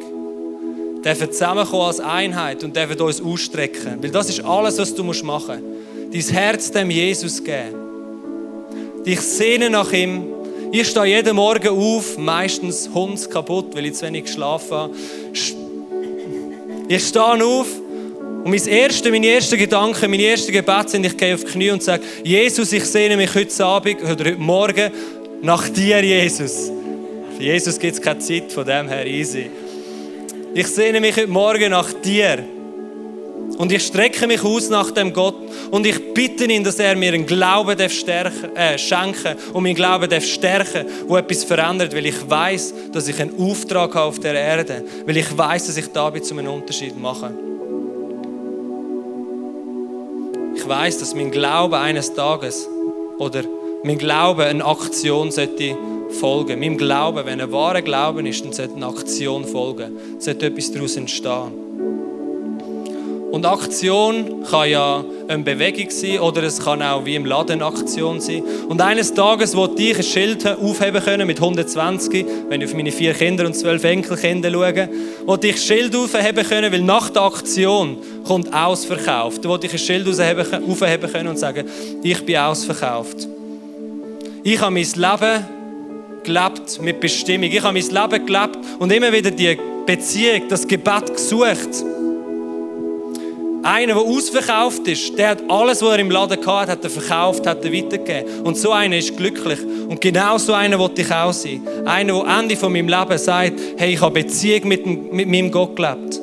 dürfen 1.04 1.32
zusammenkommen 1.32 1.82
als 1.82 2.00
Einheit 2.00 2.64
und 2.64 2.74
dürfen 2.74 3.00
uns 3.00 3.20
ausstrecken. 3.20 3.98
Weil 4.00 4.10
das 4.10 4.28
ist 4.28 4.44
alles, 4.44 4.78
was 4.78 4.94
du 4.94 5.04
machen 5.04 5.22
musst. 5.22 6.30
Dein 6.30 6.34
Herz 6.34 6.70
dem 6.70 6.90
Jesus 6.90 7.42
geben. 7.42 7.74
Dich 9.04 9.20
sehnen 9.20 9.72
nach 9.72 9.92
ihm. 9.92 10.26
Ich 10.72 10.88
stehe 10.88 11.06
jeden 11.06 11.36
Morgen 11.36 11.68
auf, 11.68 12.18
meistens 12.18 12.90
Hund 12.92 13.30
kaputt, 13.30 13.74
weil 13.74 13.86
ich 13.86 13.94
zu 13.94 14.06
wenig 14.06 14.24
geschlafen 14.24 14.76
habe. 14.76 14.94
Ich 16.88 17.06
stehe 17.06 17.44
auf 17.44 17.66
und 18.46 18.52
mein 18.52 18.68
erster, 18.68 19.10
meine 19.10 19.26
ersten 19.26 19.58
Gedanken, 19.58 20.08
meine 20.08 20.24
ersten 20.24 20.52
Gebete 20.52 20.88
sind, 20.88 21.04
ich 21.04 21.16
gehe 21.16 21.34
auf 21.34 21.42
die 21.42 21.50
Knie 21.50 21.70
und 21.70 21.82
sage, 21.82 22.04
Jesus, 22.22 22.72
ich 22.72 22.84
sehne 22.84 23.16
mich 23.16 23.34
heute 23.34 23.64
Abend 23.64 24.00
oder 24.04 24.24
heute 24.24 24.36
Morgen 24.36 24.92
nach 25.42 25.68
dir, 25.68 26.00
Jesus. 26.00 26.70
Für 27.36 27.42
Jesus 27.42 27.76
gibt 27.76 27.94
es 27.94 28.00
keine 28.00 28.20
Zeit, 28.20 28.52
von 28.52 28.64
dem 28.64 28.86
her 28.86 29.04
easy. 29.04 29.50
Ich 30.58 30.68
sehne 30.68 31.00
mich 31.00 31.14
heute 31.14 31.26
Morgen 31.26 31.70
nach 31.70 31.92
dir. 31.92 32.42
Und 33.58 33.70
ich 33.70 33.86
strecke 33.86 34.26
mich 34.26 34.42
aus 34.42 34.70
nach 34.70 34.90
dem 34.90 35.12
Gott 35.12 35.36
und 35.70 35.86
ich 35.86 36.14
bitte 36.14 36.46
ihn, 36.46 36.64
dass 36.64 36.78
er 36.78 36.96
mir 36.96 37.12
einen 37.12 37.26
Glauben 37.26 37.90
stärken, 37.90 38.56
äh, 38.56 38.78
schenken 38.78 39.36
und 39.52 39.62
meinen 39.62 39.74
Glauben 39.74 40.18
stärken 40.18 40.86
wo 41.08 41.18
etwas 41.18 41.44
verändert, 41.44 41.94
weil 41.94 42.06
ich 42.06 42.30
weiß, 42.30 42.72
dass 42.90 43.06
ich 43.06 43.20
einen 43.20 43.38
Auftrag 43.38 43.94
habe 43.94 44.06
auf 44.06 44.18
der 44.18 44.32
Erde, 44.32 44.82
weil 45.04 45.18
ich 45.18 45.36
weiß, 45.36 45.66
dass 45.66 45.76
ich 45.76 45.92
dabei 45.92 46.20
zu 46.20 46.34
einem 46.34 46.50
Unterschied 46.54 46.98
mache. 46.98 47.34
Ich 50.56 50.66
weiß, 50.66 51.00
dass 51.00 51.14
mein 51.14 51.30
Glaube 51.30 51.78
eines 51.78 52.14
Tages 52.14 52.66
oder 53.18 53.42
mein 53.82 53.98
Glaube 53.98 54.46
eine 54.46 54.64
Aktion 54.64 55.30
sollte 55.30 55.76
folgen. 56.10 56.60
Meinem 56.60 56.76
Glauben, 56.76 57.26
wenn 57.26 57.40
ein 57.40 57.52
wahrer 57.52 57.82
Glauben 57.82 58.26
ist, 58.26 58.44
dann 58.44 58.52
sollte 58.52 58.76
eine 58.76 58.86
Aktion 58.86 59.44
folgen. 59.44 59.92
Sollte 60.18 60.46
etwas 60.46 60.72
daraus 60.72 60.96
entstehen. 60.96 61.66
Und 63.36 63.44
Aktion 63.44 64.44
kann 64.48 64.70
ja 64.70 65.04
eine 65.28 65.42
Bewegung 65.42 65.90
sein 65.90 66.20
oder 66.20 66.44
es 66.44 66.58
kann 66.58 66.80
auch 66.80 67.04
wie 67.04 67.16
im 67.16 67.26
Laden 67.26 67.60
Aktion 67.60 68.20
sein. 68.20 68.42
Und 68.68 68.80
eines 68.80 69.12
Tages 69.12 69.54
wollte 69.54 69.82
ich 69.82 69.96
ein 69.98 70.04
Schild 70.04 70.46
aufheben 70.46 71.02
können 71.02 71.26
mit 71.26 71.38
120, 71.38 72.24
wenn 72.48 72.62
ich 72.62 72.68
auf 72.68 72.74
meine 72.74 72.92
vier 72.92 73.12
Kinder 73.12 73.44
und 73.44 73.54
zwölf 73.54 73.84
Enkelkinder 73.84 74.50
schaue, 74.50 74.88
wollte 75.26 75.48
ich 75.48 75.56
ein 75.56 75.60
Schild 75.60 75.94
aufheben 75.94 76.46
können, 76.46 76.72
weil 76.72 76.80
nach 76.80 77.10
der 77.10 77.22
Aktion 77.22 77.98
kommt 78.24 78.54
ausverkauft. 78.54 79.44
Da 79.44 79.48
wollte 79.50 79.66
ich 79.66 79.72
ein 79.72 79.78
Schild 79.80 80.08
aufheben 80.08 81.12
können 81.12 81.28
und 81.28 81.38
sagen, 81.38 81.66
ich 82.02 82.24
bin 82.24 82.36
ausverkauft. 82.36 83.28
Ich 84.44 84.60
habe 84.60 84.70
mein 84.70 84.84
Leben 84.84 85.55
gelebt 86.26 86.82
mit 86.82 87.00
Bestimmung. 87.00 87.50
Ich 87.50 87.62
habe 87.62 87.72
mein 87.72 88.10
Leben 88.10 88.26
gelebt 88.26 88.58
und 88.78 88.92
immer 88.92 89.12
wieder 89.12 89.30
die 89.30 89.56
Beziehung, 89.86 90.42
das 90.48 90.66
Gebet 90.66 91.14
gesucht. 91.14 91.84
Einer, 93.62 93.94
der 93.94 94.02
ausverkauft 94.02 94.86
ist, 94.86 95.18
der 95.18 95.30
hat 95.30 95.42
alles, 95.48 95.82
was 95.82 95.90
er 95.90 95.98
im 95.98 96.10
Laden 96.10 96.38
hatte, 96.46 96.72
hat 96.72 96.84
er 96.84 96.90
verkauft, 96.90 97.46
hat 97.46 97.64
er 97.64 97.72
weitergegeben. 97.72 98.42
Und 98.44 98.56
so 98.56 98.70
einer 98.70 98.96
ist 98.96 99.16
glücklich. 99.16 99.58
Und 99.88 100.00
genau 100.00 100.38
so 100.38 100.52
einer 100.52 100.78
wollte 100.78 101.02
ich 101.02 101.12
auch 101.12 101.32
sein. 101.32 101.66
Einer, 101.84 102.12
der 102.12 102.22
am 102.22 102.42
Ende 102.42 102.56
von 102.56 102.72
meinem 102.72 102.88
Leben 102.88 103.18
sagt, 103.18 103.54
hey, 103.76 103.94
ich 103.94 104.00
habe 104.00 104.22
Beziehung 104.22 104.68
mit, 104.68 104.86
mit 104.86 105.28
meinem 105.28 105.50
Gott 105.50 105.74
gelebt. 105.74 106.20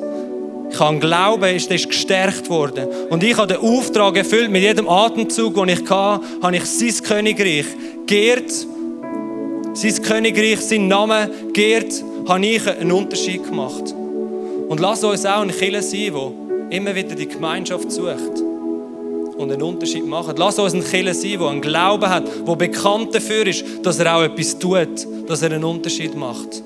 Ich 0.70 0.80
habe 0.80 0.98
Glauben, 0.98 1.54
ist, 1.54 1.70
ist 1.70 1.88
gestärkt 1.88 2.48
worden. 2.48 2.88
Und 3.10 3.22
ich 3.22 3.36
habe 3.36 3.46
den 3.46 3.58
Auftrag 3.58 4.16
erfüllt. 4.16 4.50
Mit 4.50 4.62
jedem 4.62 4.88
Atemzug, 4.88 5.54
den 5.54 5.68
ich 5.68 5.88
hatte, 5.88 6.24
habe 6.42 6.56
ich 6.56 6.64
sein 6.64 7.04
Königreich 7.04 7.66
geehrt. 8.06 8.66
Sein 9.74 10.02
Königreich, 10.02 10.60
sein 10.60 10.86
Name 10.86 11.28
geehrt, 11.52 12.04
habe 12.28 12.46
ich 12.46 12.66
einen 12.66 12.92
Unterschied 12.92 13.42
gemacht. 13.42 13.92
Und 14.68 14.78
lass 14.78 15.02
uns 15.02 15.26
auch 15.26 15.42
ein 15.42 15.50
Killer 15.50 15.82
sein, 15.82 16.12
der 16.12 16.32
immer 16.70 16.94
wieder 16.94 17.16
die 17.16 17.26
Gemeinschaft 17.26 17.90
sucht 17.90 18.40
und 19.36 19.50
einen 19.52 19.62
Unterschied 19.62 20.06
macht. 20.06 20.38
Lass 20.38 20.60
uns 20.60 20.74
ein 20.74 20.84
Killer 20.84 21.12
sein, 21.12 21.38
der 21.40 21.48
einen 21.48 21.60
Glauben 21.60 22.08
hat, 22.08 22.24
der 22.46 22.54
bekannt 22.54 23.14
dafür 23.16 23.48
ist, 23.48 23.64
dass 23.82 23.98
er 23.98 24.16
auch 24.16 24.22
etwas 24.22 24.58
tut, 24.58 25.06
dass 25.26 25.42
er 25.42 25.50
einen 25.52 25.64
Unterschied 25.64 26.14
macht. 26.14 26.62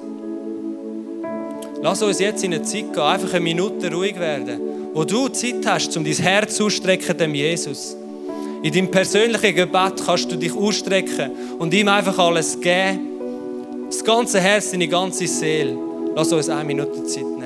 Lass 1.83 2.03
uns 2.03 2.18
jetzt 2.18 2.44
in 2.44 2.53
eine 2.53 2.62
Zeit 2.62 2.92
gehen, 2.92 3.03
einfach 3.03 3.33
eine 3.33 3.40
Minute 3.40 3.90
ruhig 3.90 4.18
werden, 4.18 4.61
wo 4.92 5.05
du 5.05 5.29
Zeit 5.29 5.64
hast, 5.64 5.97
um 5.97 6.05
dein 6.05 6.12
Herz 6.12 6.61
auszustrecken 6.61 7.16
dem 7.16 7.35
Jesus. 7.35 7.97
In 8.62 8.73
deinem 8.73 8.90
persönlichen 8.90 9.55
Gebet 9.55 10.05
kannst 10.05 10.33
du 10.33 10.37
dich 10.37 10.53
ausstrecken 10.53 11.31
und 11.59 11.73
ihm 11.73 11.88
einfach 11.88 12.18
alles 12.18 12.61
geben. 12.61 13.01
Das 13.87 14.05
ganze 14.05 14.40
Herz, 14.40 14.73
deine 14.73 14.88
ganze 14.88 15.27
Seele. 15.27 15.77
Lass 16.14 16.33
uns 16.33 16.49
eine 16.49 16.64
Minute 16.64 17.05
Zeit 17.05 17.38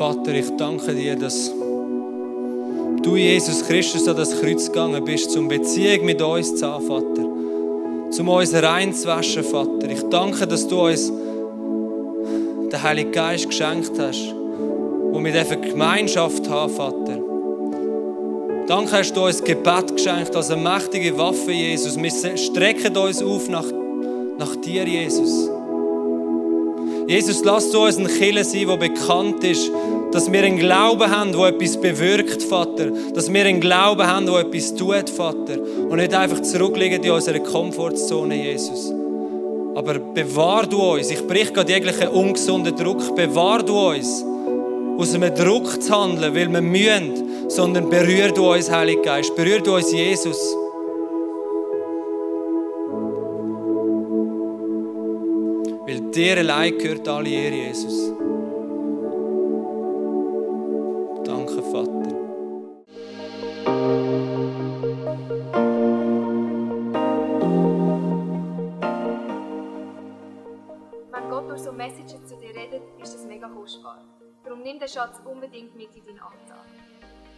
Vater, 0.00 0.32
ich 0.32 0.48
danke 0.56 0.94
dir, 0.94 1.14
dass 1.14 1.52
du, 3.02 3.16
Jesus 3.16 3.62
Christus, 3.66 4.08
an 4.08 4.16
das 4.16 4.40
Kreuz 4.40 4.68
gegangen 4.68 5.04
bist, 5.04 5.30
zum 5.30 5.46
Beziehung 5.46 6.06
mit 6.06 6.22
uns 6.22 6.56
zu 6.56 6.66
haben, 6.66 6.86
Vater. 6.86 8.10
Zum 8.10 8.28
uns 8.30 8.54
reinzuwaschen, 8.54 9.44
Vater. 9.44 9.90
Ich 9.90 10.00
danke, 10.08 10.46
dass 10.46 10.66
du 10.66 10.86
uns 10.86 11.12
den 12.72 12.82
Heiligen 12.82 13.12
Geist 13.12 13.46
geschenkt 13.46 13.92
hast, 13.98 14.34
wo 15.12 15.22
wir 15.22 15.32
dürfen 15.32 15.60
Gemeinschaft 15.60 16.48
haben, 16.48 16.72
Vater. 16.72 17.18
Danke 18.68 18.92
hast 18.92 19.14
du 19.14 19.26
uns 19.26 19.44
Gebet 19.44 19.94
geschenkt 19.94 20.34
als 20.34 20.50
eine 20.50 20.62
mächtige 20.62 21.18
Waffe, 21.18 21.52
Jesus. 21.52 21.98
Wir 21.98 22.38
strecken 22.38 22.96
uns 22.96 23.22
auf 23.22 23.50
nach, 23.50 23.66
nach 24.38 24.56
dir, 24.56 24.88
Jesus. 24.88 25.50
Jesus, 27.06 27.42
lass 27.44 27.70
du 27.70 27.84
uns 27.84 27.98
ein 27.98 28.06
Killer 28.06 28.44
sein, 28.44 28.66
der 28.66 28.76
bekannt 28.76 29.42
ist, 29.42 29.70
dass 30.12 30.32
wir 30.32 30.42
einen 30.42 30.58
Glauben 30.58 31.10
haben, 31.10 31.32
der 31.32 31.48
etwas 31.48 31.80
bewirkt, 31.80 32.42
Vater. 32.42 32.90
Dass 33.14 33.32
wir 33.32 33.44
einen 33.44 33.60
Glauben 33.60 34.06
haben, 34.06 34.26
der 34.26 34.40
etwas 34.40 34.74
tut, 34.74 35.08
Vater. 35.08 35.58
Und 35.88 35.96
nicht 35.96 36.14
einfach 36.14 36.42
zurückliegen 36.42 37.02
in 37.02 37.10
unserer 37.10 37.38
Komfortzone, 37.38 38.34
Jesus. 38.34 38.92
Aber 39.74 39.94
bewahr 39.98 40.66
du 40.66 40.82
uns, 40.82 41.10
ich 41.10 41.24
brich 41.26 41.54
gerade 41.54 41.72
jeglichen 41.72 42.08
ungesunden 42.08 42.74
Druck, 42.74 43.14
bewahr 43.14 43.62
du 43.62 43.90
uns, 43.90 44.24
aus 44.98 45.14
einem 45.14 45.34
Druck 45.34 45.80
zu 45.80 45.96
handeln, 45.96 46.34
weil 46.34 46.52
wir 46.52 46.60
mühen, 46.60 47.48
sondern 47.48 47.88
berühr 47.88 48.32
du 48.32 48.52
uns, 48.52 48.70
Heiliger 48.70 49.02
Geist, 49.02 49.34
berühr 49.36 49.60
du 49.60 49.76
uns, 49.76 49.92
Jesus. 49.92 50.56
Weil 55.86 56.00
dir 56.10 56.38
allein 56.38 56.76
gehört 56.76 57.08
alle 57.08 57.30
Ehre, 57.30 57.54
Jesus. 57.54 58.12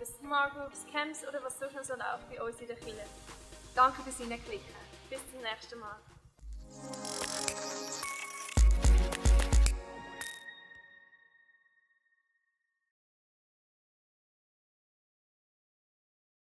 über 0.00 0.06
Smart 0.06 0.54
Groups, 0.54 0.86
Camps 0.90 1.26
oder 1.28 1.42
was 1.44 1.58
sonst 1.58 1.74
noch 1.74 1.84
so 1.84 1.94
bei 1.94 2.42
uns 2.42 2.58
in 2.60 2.68
der 2.68 2.76
Kirche. 2.76 3.04
Danke 3.74 4.02
fürs 4.02 4.16
Hineinklicken. 4.16 4.74
Bis 5.10 5.20
zum 5.30 5.40
nächsten 5.42 5.78
Mal. 5.78 5.96